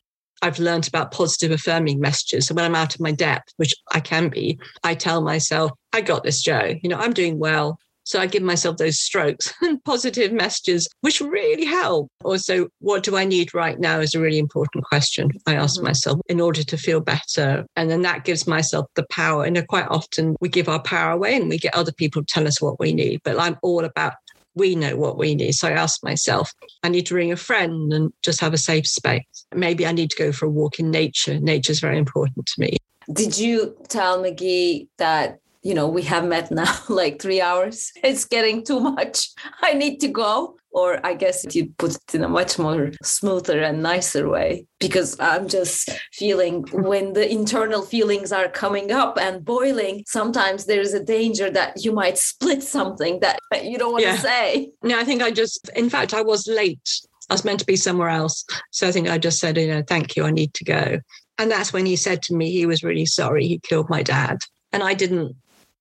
I've 0.43 0.59
learned 0.59 0.89
about 0.89 1.13
positive 1.13 1.51
affirming 1.51 2.01
messages. 2.01 2.47
So 2.47 2.55
when 2.55 2.65
I'm 2.65 2.75
out 2.75 2.95
of 2.95 3.01
my 3.01 3.13
depth, 3.13 3.53
which 3.57 3.75
I 3.93 4.01
can 4.01 4.31
be, 4.31 4.59
I 4.83 4.95
tell 4.95 5.21
myself, 5.21 5.73
I 5.93 6.01
got 6.01 6.25
this, 6.25 6.41
Jo. 6.41 6.75
You 6.83 6.89
know, 6.89 6.97
I'm 6.97 7.13
doing 7.13 7.39
well. 7.39 7.79
So 8.05 8.21
I 8.21 8.27
give 8.27 8.43
myself 8.43 8.77
those 8.77 8.99
strokes 8.99 9.53
and 9.63 9.83
positive 9.85 10.33
messages, 10.33 10.89
which 11.01 11.21
really 11.21 11.65
help. 11.65 12.09
Also, 12.25 12.69
what 12.81 13.03
do 13.03 13.17
I 13.17 13.25
need 13.25 13.55
right 13.55 13.79
now 13.79 14.01
is 14.01 14.15
a 14.15 14.21
really 14.21 14.39
important 14.39 14.85
question 14.85 15.31
I 15.47 15.55
ask 15.55 15.77
mm-hmm. 15.77 15.87
myself 15.87 16.21
in 16.29 16.41
order 16.41 16.63
to 16.63 16.77
feel 16.77 17.01
better. 17.01 17.67
And 17.77 17.91
then 17.91 18.03
that 18.03 18.25
gives 18.25 18.47
myself 18.47 18.87
the 18.95 19.07
power. 19.11 19.45
And 19.45 19.67
quite 19.69 19.89
often 19.89 20.37
we 20.41 20.49
give 20.49 20.69
our 20.69 20.83
power 20.83 21.13
away 21.13 21.37
and 21.37 21.49
we 21.49 21.59
get 21.59 21.75
other 21.75 21.93
people 21.93 22.23
to 22.23 22.27
tell 22.33 22.47
us 22.47 22.61
what 22.61 22.81
we 22.81 22.93
need. 22.93 23.21
But 23.25 23.39
I'm 23.39 23.59
all 23.63 23.85
about 23.85 24.15
we 24.55 24.75
know 24.75 24.97
what 24.97 25.17
we 25.17 25.35
need. 25.35 25.53
So 25.53 25.69
I 25.69 25.73
ask 25.73 26.03
myself, 26.03 26.53
I 26.83 26.89
need 26.89 27.07
to 27.07 27.15
ring 27.15 27.33
a 27.33 27.37
friend 27.37 27.93
and 27.93 28.13
just 28.23 28.41
have 28.41 28.53
a 28.53 28.59
safe 28.59 28.87
space. 28.87 29.47
Maybe 29.55 29.87
I 29.87 29.93
need 29.93 30.11
to 30.11 30.17
go 30.17 30.33
for 30.33 30.47
a 30.47 30.51
walk 30.51 30.79
in 30.79 30.91
nature. 30.91 31.39
Nature 31.39 31.73
is 31.73 31.81
very 31.81 31.99
important 31.99 32.47
to 32.47 32.61
me. 32.61 32.77
Did 33.13 33.39
you 33.39 33.77
tell 33.89 34.21
Magee 34.21 34.89
that 34.99 35.39
you 35.63 35.75
know, 35.75 35.87
we 35.89 36.03
have 36.03 36.25
met 36.25 36.51
now 36.51 36.75
like 36.89 37.21
three 37.21 37.41
hours. 37.41 37.93
It's 38.03 38.25
getting 38.25 38.65
too 38.65 38.81
much. 38.81 39.31
I 39.63 39.75
need 39.75 40.01
to 40.01 40.09
go. 40.09 40.57
Or 40.73 41.05
I 41.05 41.15
guess 41.15 41.45
you 41.53 41.73
put 41.79 41.97
it 41.97 42.15
in 42.15 42.23
a 42.23 42.29
much 42.29 42.57
more 42.57 42.93
smoother 43.03 43.61
and 43.61 43.83
nicer 43.83 44.29
way 44.29 44.67
because 44.79 45.19
I'm 45.19 45.49
just 45.49 45.91
feeling 46.13 46.63
when 46.71 47.13
the 47.13 47.29
internal 47.29 47.83
feelings 47.83 48.31
are 48.31 48.49
coming 48.49 48.93
up 48.93 49.19
and 49.19 49.45
boiling, 49.45 50.05
sometimes 50.07 50.67
there's 50.67 50.95
a 50.95 51.03
danger 51.03 51.51
that 51.51 51.85
you 51.85 51.91
might 51.91 52.19
split 52.19 52.63
something 52.63 53.19
that 53.19 53.41
you 53.65 53.79
don't 53.79 53.91
want 53.91 54.05
yeah. 54.05 54.15
to 54.15 54.23
say. 54.23 54.71
No, 54.85 54.97
I 54.97 55.03
think 55.03 55.23
I 55.23 55.33
just, 55.33 55.69
in 55.75 55.91
fact, 55.91 56.15
I 56.15 56.23
was 56.23 56.47
late. 56.47 57.01
I 57.29 57.35
was 57.35 57.45
meant 57.45 57.59
to 57.61 57.67
be 57.67 57.75
somewhere 57.75 58.09
else. 58.09 58.45
So 58.71 58.87
I 58.87 58.93
think 58.93 59.09
I 59.09 59.19
just 59.19 59.41
said, 59.41 59.57
you 59.57 59.67
know, 59.67 59.83
thank 59.83 60.15
you, 60.15 60.23
I 60.23 60.31
need 60.31 60.55
to 60.55 60.65
go. 60.65 61.01
And 61.39 61.51
that's 61.51 61.73
when 61.73 61.85
he 61.85 61.97
said 61.97 62.23
to 62.23 62.35
me 62.35 62.53
he 62.53 62.67
was 62.67 62.85
really 62.85 63.07
sorry 63.07 63.49
he 63.49 63.59
killed 63.59 63.91
my 63.91 64.05
dad. 64.05 64.39
And 64.73 64.85
I 64.85 64.95
didn't 64.95 65.35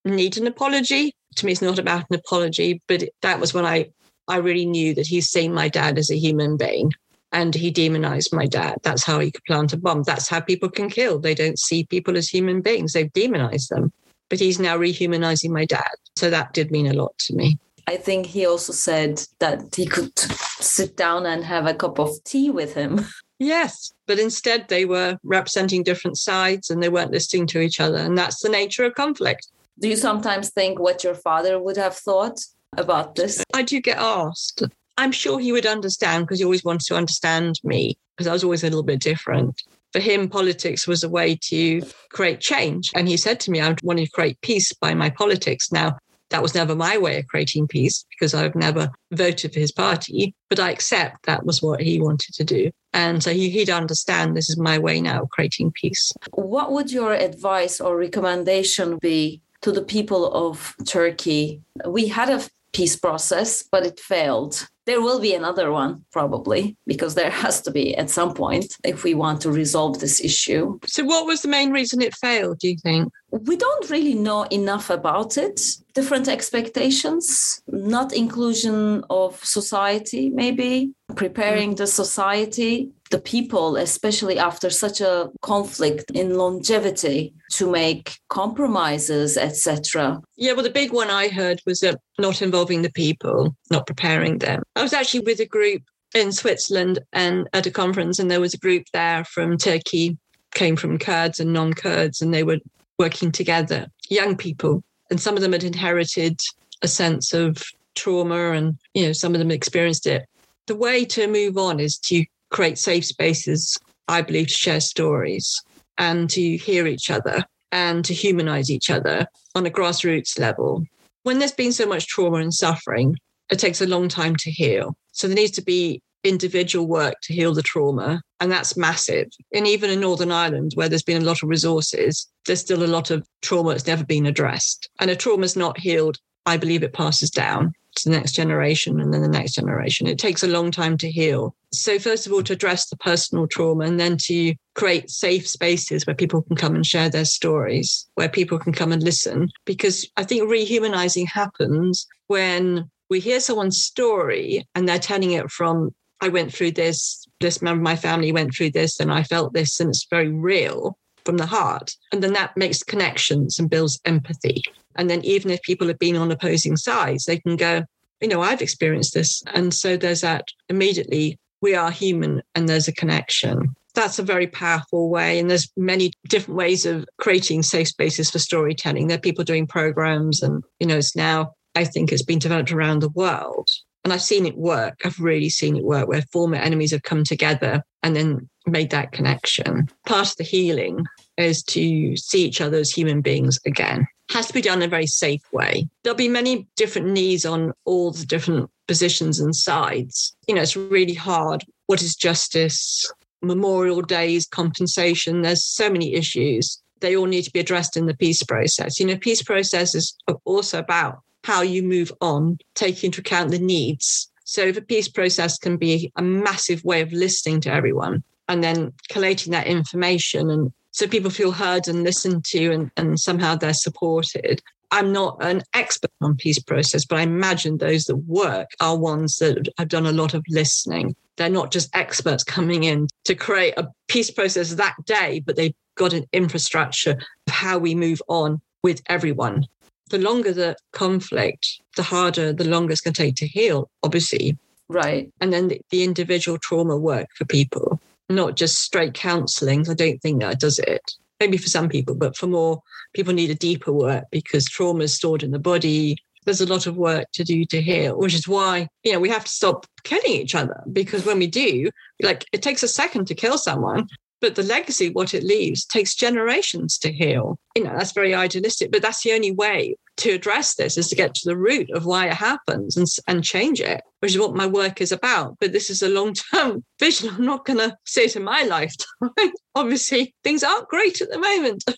need 0.06 0.38
an 0.38 0.48
apology. 0.48 1.14
To 1.36 1.46
me, 1.46 1.52
it's 1.52 1.62
not 1.62 1.80
about 1.80 2.06
an 2.10 2.18
apology, 2.18 2.82
but 2.88 3.04
that 3.22 3.40
was 3.40 3.54
when 3.54 3.66
I, 3.66 3.90
I 4.28 4.38
really 4.38 4.66
knew 4.66 4.94
that 4.96 5.08
he's 5.08 5.30
seen 5.30 5.54
my 5.54 5.70
dad 5.70 5.98
as 5.98 6.10
a 6.10 6.18
human 6.18 6.58
being 6.58 6.92
and 7.32 7.54
he 7.54 7.72
demonized 7.72 8.34
my 8.34 8.48
dad. 8.48 8.78
That's 8.84 9.06
how 9.06 9.20
he 9.20 9.32
could 9.32 9.44
plant 9.46 9.74
a 9.74 9.78
bomb. 9.78 10.04
That's 10.04 10.28
how 10.28 10.40
people 10.40 10.70
can 10.70 10.90
kill. 10.90 11.20
They 11.20 11.36
don't 11.36 11.60
see 11.60 11.86
people 11.86 12.18
as 12.18 12.28
human 12.28 12.62
beings, 12.62 12.94
they've 12.94 13.14
demonized 13.14 13.70
them. 13.70 13.92
But 14.30 14.40
he's 14.40 14.60
now 14.60 14.78
rehumanizing 14.78 15.50
my 15.50 15.66
dad. 15.66 15.90
So 16.16 16.30
that 16.30 16.54
did 16.54 16.72
mean 16.72 16.88
a 16.88 16.94
lot 16.94 17.18
to 17.20 17.36
me. 17.36 17.58
I 17.88 17.98
think 17.98 18.28
he 18.28 18.46
also 18.46 18.74
said 18.74 19.24
that 19.40 19.74
he 19.76 19.88
could 19.88 20.18
sit 20.20 20.96
down 20.96 21.26
and 21.26 21.44
have 21.44 21.66
a 21.66 21.74
cup 21.74 22.00
of 22.00 22.24
tea 22.24 22.52
with 22.52 22.76
him. 22.76 23.06
Yes, 23.40 23.92
but 24.06 24.20
instead 24.20 24.68
they 24.68 24.86
were 24.86 25.18
representing 25.24 25.82
different 25.82 26.18
sides 26.18 26.70
and 26.70 26.84
they 26.84 26.90
weren't 26.90 27.12
listening 27.12 27.48
to 27.48 27.62
each 27.62 27.80
other. 27.80 27.98
And 27.98 28.18
that's 28.18 28.44
the 28.44 28.50
nature 28.50 28.84
of 28.84 28.94
conflict. 28.94 29.48
Do 29.80 29.88
you 29.88 29.96
sometimes 29.96 30.50
think 30.50 30.78
what 30.78 31.04
your 31.04 31.16
father 31.16 31.58
would 31.58 31.78
have 31.78 31.96
thought 31.96 32.40
about 32.78 33.16
this? 33.16 33.44
I 33.54 33.64
do 33.64 33.80
get 33.80 33.98
asked. 33.98 34.64
I'm 34.98 35.14
sure 35.14 35.40
he 35.40 35.54
would 35.54 35.66
understand 35.66 36.26
because 36.26 36.40
he 36.40 36.46
always 36.46 36.66
wanted 36.66 36.86
to 36.88 36.96
understand 36.96 37.56
me 37.64 37.98
because 38.18 38.28
I 38.28 38.34
was 38.34 38.44
always 38.44 38.64
a 38.64 38.68
little 38.68 38.84
bit 38.84 39.00
different. 39.00 39.64
For 39.94 40.00
him, 40.00 40.28
politics 40.28 40.86
was 40.86 41.04
a 41.04 41.10
way 41.10 41.40
to 41.44 41.82
create 42.12 42.42
change. 42.42 42.92
And 42.94 43.08
he 43.08 43.16
said 43.16 43.40
to 43.42 43.52
me, 43.52 43.62
I 43.62 43.74
wanted 43.82 44.06
to 44.06 44.12
create 44.12 44.40
peace 44.42 44.74
by 44.74 44.94
my 44.94 45.10
politics. 45.10 45.72
Now, 45.72 45.98
that 46.30 46.44
was 46.44 46.54
never 46.54 46.76
my 46.76 46.98
way 46.98 47.18
of 47.18 47.28
creating 47.28 47.68
peace 47.68 48.06
because 48.10 48.34
I've 48.34 48.56
never 48.56 48.90
voted 49.12 49.54
for 49.54 49.60
his 49.60 49.72
party, 49.72 50.36
but 50.50 50.60
I 50.60 50.70
accept 50.70 51.26
that 51.26 51.46
was 51.46 51.62
what 51.62 51.82
he 51.82 52.00
wanted 52.00 52.36
to 52.36 52.44
do. 52.44 52.70
And 52.94 53.24
so 53.24 53.34
he, 53.34 53.58
would 53.58 53.70
understand 53.70 54.36
this 54.36 54.50
is 54.50 54.58
my 54.58 54.78
way 54.78 55.02
now 55.02 55.24
of 55.24 55.30
creating 55.30 55.72
peace. 55.72 56.12
What 56.34 56.72
would 56.72 56.92
your 56.92 57.14
advice 57.14 57.80
or 57.80 57.98
recommendation 57.98 58.98
be 58.98 59.42
to 59.62 59.72
the 59.72 59.82
people 59.82 60.32
of 60.34 60.76
Turkey. 60.86 61.62
We 61.86 62.08
had 62.08 62.30
a 62.30 62.42
peace 62.74 62.96
process, 62.96 63.64
but 63.64 63.86
it 63.86 64.00
failed. 64.00 64.68
there 64.86 65.02
will 65.02 65.20
be 65.20 65.36
another 65.36 65.72
one 65.72 66.04
probably 66.12 66.76
because 66.88 67.14
there 67.14 67.30
has 67.46 67.62
to 67.62 67.72
be 67.72 67.96
at 67.96 68.10
some 68.10 68.34
point 68.34 68.76
if 68.84 69.04
we 69.04 69.14
want 69.14 69.40
to 69.42 69.52
resolve 69.52 70.00
this 70.00 70.20
issue. 70.20 70.80
So, 70.86 71.04
what 71.04 71.28
was 71.28 71.42
the 71.42 71.48
main 71.48 71.72
reason 71.72 72.02
it 72.02 72.16
failed, 72.16 72.58
do 72.60 72.70
you 72.70 72.78
think? 72.78 73.12
We 73.50 73.56
don't 73.56 73.90
really 73.90 74.16
know 74.16 74.44
enough 74.60 74.90
about 74.90 75.38
it. 75.38 75.62
Different 75.94 76.28
expectations, 76.28 77.62
not 77.68 78.14
inclusion 78.14 79.04
of 79.10 79.44
society, 79.44 80.32
maybe 80.44 80.92
preparing 81.16 81.74
mm. 81.74 81.78
the 81.78 81.88
society, 81.88 82.90
the 83.10 83.20
people, 83.20 83.76
especially 83.76 84.38
after 84.38 84.70
such 84.70 85.02
a 85.02 85.30
conflict 85.42 86.12
in 86.12 86.38
longevity, 86.38 87.34
to 87.52 87.70
make 87.70 88.20
compromises, 88.30 89.38
etc. 89.38 90.22
Yeah, 90.38 90.54
well, 90.54 90.64
the 90.64 90.70
big 90.70 90.94
one 90.94 91.10
I 91.10 91.30
heard 91.30 91.62
was 91.66 91.80
that 91.80 92.00
not 92.20 92.42
involving 92.42 92.82
the 92.82 92.92
people, 92.92 93.56
not 93.72 93.88
preparing 93.88 94.38
them. 94.38 94.64
I 94.76 94.84
was 94.84 94.94
actually 94.94 95.22
with 95.22 95.40
a 95.40 95.46
group 95.46 95.82
in 96.14 96.32
Switzerland 96.32 97.00
and 97.14 97.48
at 97.54 97.66
a 97.66 97.72
conference, 97.72 98.20
and 98.20 98.30
there 98.30 98.42
was 98.42 98.54
a 98.54 98.60
group 98.60 98.84
there 98.94 99.24
from 99.26 99.58
Turkey, 99.58 100.18
came 100.54 100.76
from 100.76 101.00
Kurds 101.00 101.40
and 101.40 101.54
non 101.54 101.74
Kurds, 101.74 102.22
and 102.22 102.34
they 102.34 102.44
were 102.44 102.60
working 102.98 103.32
together, 103.32 103.88
young 104.10 104.36
people. 104.36 104.84
And 105.10 105.20
some 105.20 105.36
of 105.36 105.42
them 105.42 105.54
had 105.54 105.64
inherited 105.64 106.40
a 106.82 106.88
sense 106.88 107.34
of 107.34 107.64
trauma 107.96 108.52
and, 108.52 108.78
you 108.94 109.08
know, 109.08 109.14
some 109.14 109.34
of 109.34 109.40
them 109.40 109.52
experienced 109.52 110.06
it. 110.06 110.26
The 110.68 110.76
way 110.76 111.04
to 111.06 111.28
move 111.28 111.58
on 111.58 111.80
is 111.80 111.98
to 112.00 112.24
create 112.50 112.78
safe 112.78 113.06
spaces, 113.06 113.78
I 114.08 114.22
believe, 114.22 114.48
to 114.48 114.54
share 114.54 114.80
stories 114.80 115.62
and 115.98 116.30
to 116.32 116.58
hear 116.58 116.88
each 116.88 117.12
other 117.12 117.44
and 117.72 118.04
to 118.06 118.14
humanize 118.14 118.70
each 118.70 118.90
other 118.90 119.28
on 119.56 119.66
a 119.66 119.70
grassroots 119.70 120.40
level. 120.40 120.84
When 121.24 121.40
there's 121.40 121.52
been 121.52 121.74
so 121.74 121.86
much 121.86 122.08
trauma 122.08 122.38
and 122.38 122.54
suffering, 122.54 123.16
it 123.52 123.60
takes 123.60 123.82
a 123.82 123.88
long 123.88 124.08
time 124.08 124.36
to 124.38 124.52
heal. 124.52 124.96
So 125.12 125.28
there 125.28 125.36
needs 125.36 125.52
to 125.52 125.64
be 125.64 126.02
individual 126.24 126.88
work 126.88 127.16
to 127.24 127.34
heal 127.34 127.54
the 127.54 127.62
trauma. 127.62 128.22
And 128.40 128.52
that's 128.52 128.78
massive. 128.78 129.28
And 129.54 129.68
even 129.68 129.90
in 129.90 130.00
Northern 130.00 130.32
Ireland, 130.32 130.72
where 130.76 130.90
there's 130.90 131.04
been 131.04 131.22
a 131.22 131.26
lot 131.26 131.44
of 131.44 131.50
resources, 131.50 132.28
there's 132.46 132.62
still 132.62 132.84
a 132.84 132.88
lot 132.88 133.12
of 133.12 133.28
trauma 133.42 133.72
that's 133.72 133.88
never 133.88 134.06
been 134.06 134.26
addressed. 134.26 134.90
And 135.00 135.12
a 135.12 135.16
trauma's 135.16 135.56
not 135.56 135.78
healed, 135.78 136.18
I 136.46 136.58
believe 136.58 136.84
it 136.84 136.94
passes 136.94 137.30
down 137.30 137.74
to 137.96 138.10
the 138.10 138.16
next 138.16 138.34
generation 138.34 139.00
and 139.00 139.14
then 139.14 139.22
the 139.22 139.28
next 139.28 139.54
generation. 139.54 140.08
It 140.08 140.18
takes 140.18 140.44
a 140.44 140.48
long 140.48 140.72
time 140.72 140.98
to 140.98 141.12
heal. 141.12 141.56
So, 141.72 142.00
first 142.00 142.26
of 142.26 142.34
all, 142.34 142.44
to 142.44 142.54
address 142.54 142.90
the 142.90 142.98
personal 142.98 143.48
trauma 143.48 143.86
and 143.86 144.00
then 144.00 144.18
to 144.24 144.56
create 144.76 145.10
safe 145.10 145.48
spaces 145.48 146.06
where 146.06 146.16
people 146.16 146.42
can 146.42 146.56
come 146.56 146.76
and 146.76 146.86
share 146.86 147.10
their 147.10 147.26
stories, 147.26 148.08
where 148.16 148.30
people 148.30 148.58
can 148.60 148.74
come 148.74 148.92
and 148.92 149.04
listen. 149.04 149.50
Because 149.66 150.10
I 150.18 150.24
think 150.24 150.50
rehumanizing 150.50 151.28
happens 151.28 152.08
when 152.28 152.90
we 153.10 153.20
hear 153.20 153.40
someone's 153.40 153.82
story 153.82 154.68
and 154.76 154.88
they're 154.88 155.00
telling 155.00 155.32
it 155.32 155.52
from 155.52 155.92
I 156.22 156.28
went 156.28 156.54
through 156.54 156.72
this, 156.72 157.26
this 157.40 157.62
member 157.62 157.80
of 157.80 157.84
my 157.84 157.96
family 157.96 158.32
went 158.32 158.54
through 158.54 158.72
this, 158.72 159.00
and 159.00 159.12
I 159.12 159.24
felt 159.24 159.54
this, 159.54 159.80
and 159.80 159.90
it's 159.90 160.06
very 160.10 160.30
real 160.30 160.98
from 161.26 161.38
the 161.38 161.46
heart. 161.46 161.92
And 162.12 162.24
then 162.24 162.34
that 162.34 162.56
makes 162.58 162.84
connections 162.84 163.60
and 163.60 163.70
builds 163.70 164.00
empathy. 164.06 164.64
And 164.96 165.10
then 165.10 165.24
even 165.24 165.52
if 165.52 165.62
people 165.62 165.88
have 165.88 166.00
been 166.00 166.16
on 166.16 166.32
opposing 166.32 166.78
sides, 166.78 167.26
they 167.26 167.40
can 167.40 167.56
go, 167.56 167.84
you 168.22 168.28
know, 168.28 168.42
I've 168.42 168.62
experienced 168.62 169.14
this. 169.14 169.42
And 169.54 169.74
so 169.74 169.98
there's 169.98 170.22
that 170.22 170.46
immediately, 170.68 171.38
we 171.62 171.76
are 171.76 171.92
human 171.92 172.42
and 172.56 172.68
there's 172.68 172.88
a 172.88 172.94
connection. 172.94 173.76
That's 173.96 174.20
a 174.20 174.24
very 174.24 174.48
powerful 174.48 175.10
way. 175.10 175.40
And 175.40 175.50
there's 175.50 175.72
many 175.78 176.12
different 176.28 176.58
ways 176.58 176.86
of 176.86 177.06
creating 177.18 177.64
safe 177.64 177.88
spaces 177.88 178.30
for 178.30 178.40
storytelling. 178.40 179.08
There 179.08 179.18
are 179.18 179.22
people 179.22 179.44
doing 179.44 179.68
programs 179.68 180.42
and, 180.42 180.64
you 180.80 180.88
know, 180.88 180.98
it's 180.98 181.16
now, 181.16 181.54
I 181.76 181.86
think 181.86 182.12
it's 182.12 182.24
been 182.24 182.40
developed 182.40 182.72
around 182.72 183.00
the 183.00 183.10
world 183.10 183.68
and 184.04 184.14
I've 184.14 184.22
seen 184.22 184.46
it 184.46 184.58
work. 184.58 185.00
I've 185.06 185.20
really 185.20 185.50
seen 185.50 185.76
it 185.76 185.84
work 185.84 186.08
where 186.08 186.24
former 186.32 186.56
enemies 186.56 186.92
have 186.92 187.04
come 187.04 187.24
together 187.24 187.84
and 188.04 188.16
then 188.16 188.50
made 188.66 188.92
that 188.92 189.12
connection. 189.12 189.90
Part 190.06 190.30
of 190.30 190.38
the 190.38 190.44
healing 190.44 191.06
is 191.38 191.64
to 191.64 192.16
see 192.16 192.46
each 192.46 192.62
other 192.62 192.78
as 192.78 192.92
human 192.92 193.22
beings 193.22 193.60
again. 193.66 194.08
Has 194.32 194.48
to 194.48 194.54
be 194.54 194.62
done 194.62 194.82
in 194.82 194.88
a 194.88 194.90
very 194.90 195.08
safe 195.08 195.42
way. 195.52 195.88
There'll 196.04 196.16
be 196.16 196.28
many 196.28 196.68
different 196.76 197.08
needs 197.08 197.46
on 197.46 197.74
all 197.86 198.12
the 198.12 198.26
different 198.26 198.70
positions 198.88 199.40
and 199.40 199.56
sides. 199.56 200.36
You 200.48 200.56
know, 200.56 200.62
it's 200.62 200.76
really 200.76 201.16
hard. 201.16 201.64
What 201.88 202.02
is 202.02 202.16
justice? 202.16 203.12
Memorial 203.42 204.02
days, 204.02 204.46
compensation. 204.46 205.42
There's 205.42 205.64
so 205.64 205.90
many 205.90 206.14
issues. 206.14 206.82
They 207.00 207.16
all 207.16 207.26
need 207.26 207.44
to 207.44 207.52
be 207.52 207.60
addressed 207.60 207.98
in 207.98 208.06
the 208.06 208.16
peace 208.16 208.44
process. 208.44 209.00
You 209.00 209.08
know, 209.08 209.18
peace 209.18 209.42
process 209.42 209.96
is 209.96 210.16
also 210.46 210.80
about 210.80 211.20
how 211.44 211.62
you 211.62 211.82
move 211.82 212.12
on, 212.22 212.58
taking 212.76 213.08
into 213.08 213.22
account 213.22 213.52
the 213.52 213.60
needs. 213.60 214.30
So 214.50 214.72
the 214.72 214.82
peace 214.82 215.08
process 215.08 215.60
can 215.60 215.78
be 215.78 216.12
a 216.16 216.24
massive 216.24 216.84
way 216.84 217.02
of 217.02 217.14
listening 217.14 217.62
to 217.62 217.72
everyone 217.72 218.24
and 218.48 218.64
then 218.64 218.94
collating 219.08 219.52
that 219.52 219.68
information 219.68 220.50
and 220.50 220.74
so 220.90 221.08
people 221.08 221.30
feel 221.30 221.52
heard 221.52 221.88
and 221.88 222.04
listened 222.04 222.46
to 222.46 222.72
and, 222.72 222.90
and 222.98 223.20
somehow 223.20 223.56
they're 223.56 223.76
supported. 223.76 224.60
I'm 224.90 225.14
not 225.14 225.38
an 225.42 225.62
expert 225.76 226.10
on 226.22 226.36
peace 226.36 226.58
process, 226.58 227.06
but 227.06 227.20
I 227.20 227.22
imagine 227.22 227.78
those 227.78 228.06
that 228.06 228.16
work 228.16 228.72
are 228.80 228.98
ones 228.98 229.36
that 229.36 229.70
have 229.78 229.88
done 229.88 230.08
a 230.08 230.12
lot 230.12 230.34
of 230.34 230.44
listening. 230.50 231.16
They're 231.38 231.48
not 231.48 231.72
just 231.72 231.96
experts 231.96 232.44
coming 232.44 232.86
in 232.86 233.06
to 233.26 233.36
create 233.36 233.76
a 233.78 233.88
peace 234.08 234.32
process 234.32 234.74
that 234.74 234.96
day, 235.06 235.44
but 235.46 235.58
they've 235.58 235.76
got 235.94 236.14
an 236.14 236.26
infrastructure 236.34 237.12
of 237.12 237.54
how 237.54 237.78
we 237.78 237.94
move 237.94 238.20
on 238.28 238.62
with 238.82 239.04
everyone 239.06 239.68
the 240.10 240.18
longer 240.18 240.54
the 240.54 240.76
conflict, 240.92 241.82
the 241.96 242.04
harder, 242.04 242.54
the 242.54 242.66
longer 242.66 242.92
it's 242.92 243.02
going 243.02 243.14
to 243.14 243.24
take 243.24 243.36
to 243.36 243.48
heal, 243.48 243.90
obviously. 244.04 244.58
Right. 244.88 245.32
And 245.40 245.54
then 245.54 245.68
the, 245.68 245.82
the 245.92 246.04
individual 246.04 246.58
trauma 246.58 246.98
work 246.98 247.28
for 247.36 247.46
people, 247.46 248.00
not 248.28 248.56
just 248.56 248.80
straight 248.80 249.14
counseling. 249.14 249.88
I 249.90 249.94
don't 249.94 250.20
think 250.20 250.42
that 250.42 250.60
does 250.60 250.80
it. 250.80 251.14
Maybe 251.40 251.58
for 251.58 251.70
some 251.70 251.88
people, 251.88 252.16
but 252.16 252.36
for 252.36 252.48
more 252.48 252.82
people 253.14 253.34
need 253.34 253.50
a 253.50 253.56
deeper 253.56 253.94
work 253.94 254.26
because 254.32 254.66
trauma 254.66 255.04
is 255.04 255.14
stored 255.14 255.44
in 255.44 255.52
the 255.52 255.60
body. 255.60 256.18
There's 256.46 256.60
a 256.60 256.66
lot 256.66 256.88
of 256.88 256.98
work 256.98 257.28
to 257.34 257.44
do 257.44 257.64
to 257.66 257.82
heal, 257.82 258.18
which 258.18 258.34
is 258.34 258.48
why, 258.48 258.88
you 259.04 259.14
know, 259.14 259.20
we 259.20 259.30
have 259.30 259.46
to 259.46 259.52
stop 259.52 259.86
killing 260.04 260.32
each 260.32 260.56
other 260.56 260.84
because 260.92 261.26
when 261.26 261.40
we 261.40 261.48
do, 261.48 261.92
like 262.22 262.46
it 262.52 262.62
takes 262.62 262.84
a 262.84 262.88
second 262.88 263.26
to 263.28 263.36
kill 263.36 263.58
someone, 263.58 264.08
but 264.42 264.56
the 264.56 264.64
legacy, 264.64 265.10
what 265.10 265.34
it 265.34 265.44
leaves, 265.44 265.86
takes 265.86 266.16
generations 266.16 266.98
to 267.00 267.12
heal. 267.12 267.58
You 267.76 267.84
know, 267.84 267.94
that's 267.98 268.14
very 268.14 268.34
idealistic, 268.34 268.92
but 268.92 269.02
that's 269.02 269.24
the 269.24 269.34
only 269.34 269.52
way 269.52 269.96
to 270.18 270.32
address 270.32 270.76
this 270.76 270.98
is 270.98 271.08
to 271.08 271.16
get 271.16 271.34
to 271.34 271.50
the 271.50 271.58
root 271.58 271.90
of 271.92 272.06
why 272.06 272.28
it 272.28 272.34
happens 272.34 272.98
and, 272.98 273.08
and 273.28 273.44
change 273.44 273.80
it, 273.80 274.02
which 274.20 274.34
is 274.34 274.40
what 274.40 274.56
my 274.56 274.68
work 274.68 275.02
is 275.02 275.12
about. 275.12 275.58
But 275.60 275.72
this 275.72 275.90
is 275.90 276.02
a 276.02 276.10
long 276.10 276.34
term 276.34 276.84
vision. 277.00 277.30
I'm 277.30 277.46
not 277.46 277.66
going 277.66 277.80
to 277.80 277.96
say 278.06 278.26
it 278.26 278.36
in 278.36 278.44
my 278.44 278.64
lifetime. 278.70 279.54
Obviously, 279.76 280.36
things 280.44 280.64
aren't 280.64 280.90
great 280.90 281.22
at 281.22 281.30
the 281.30 281.40
moment. 281.40 281.84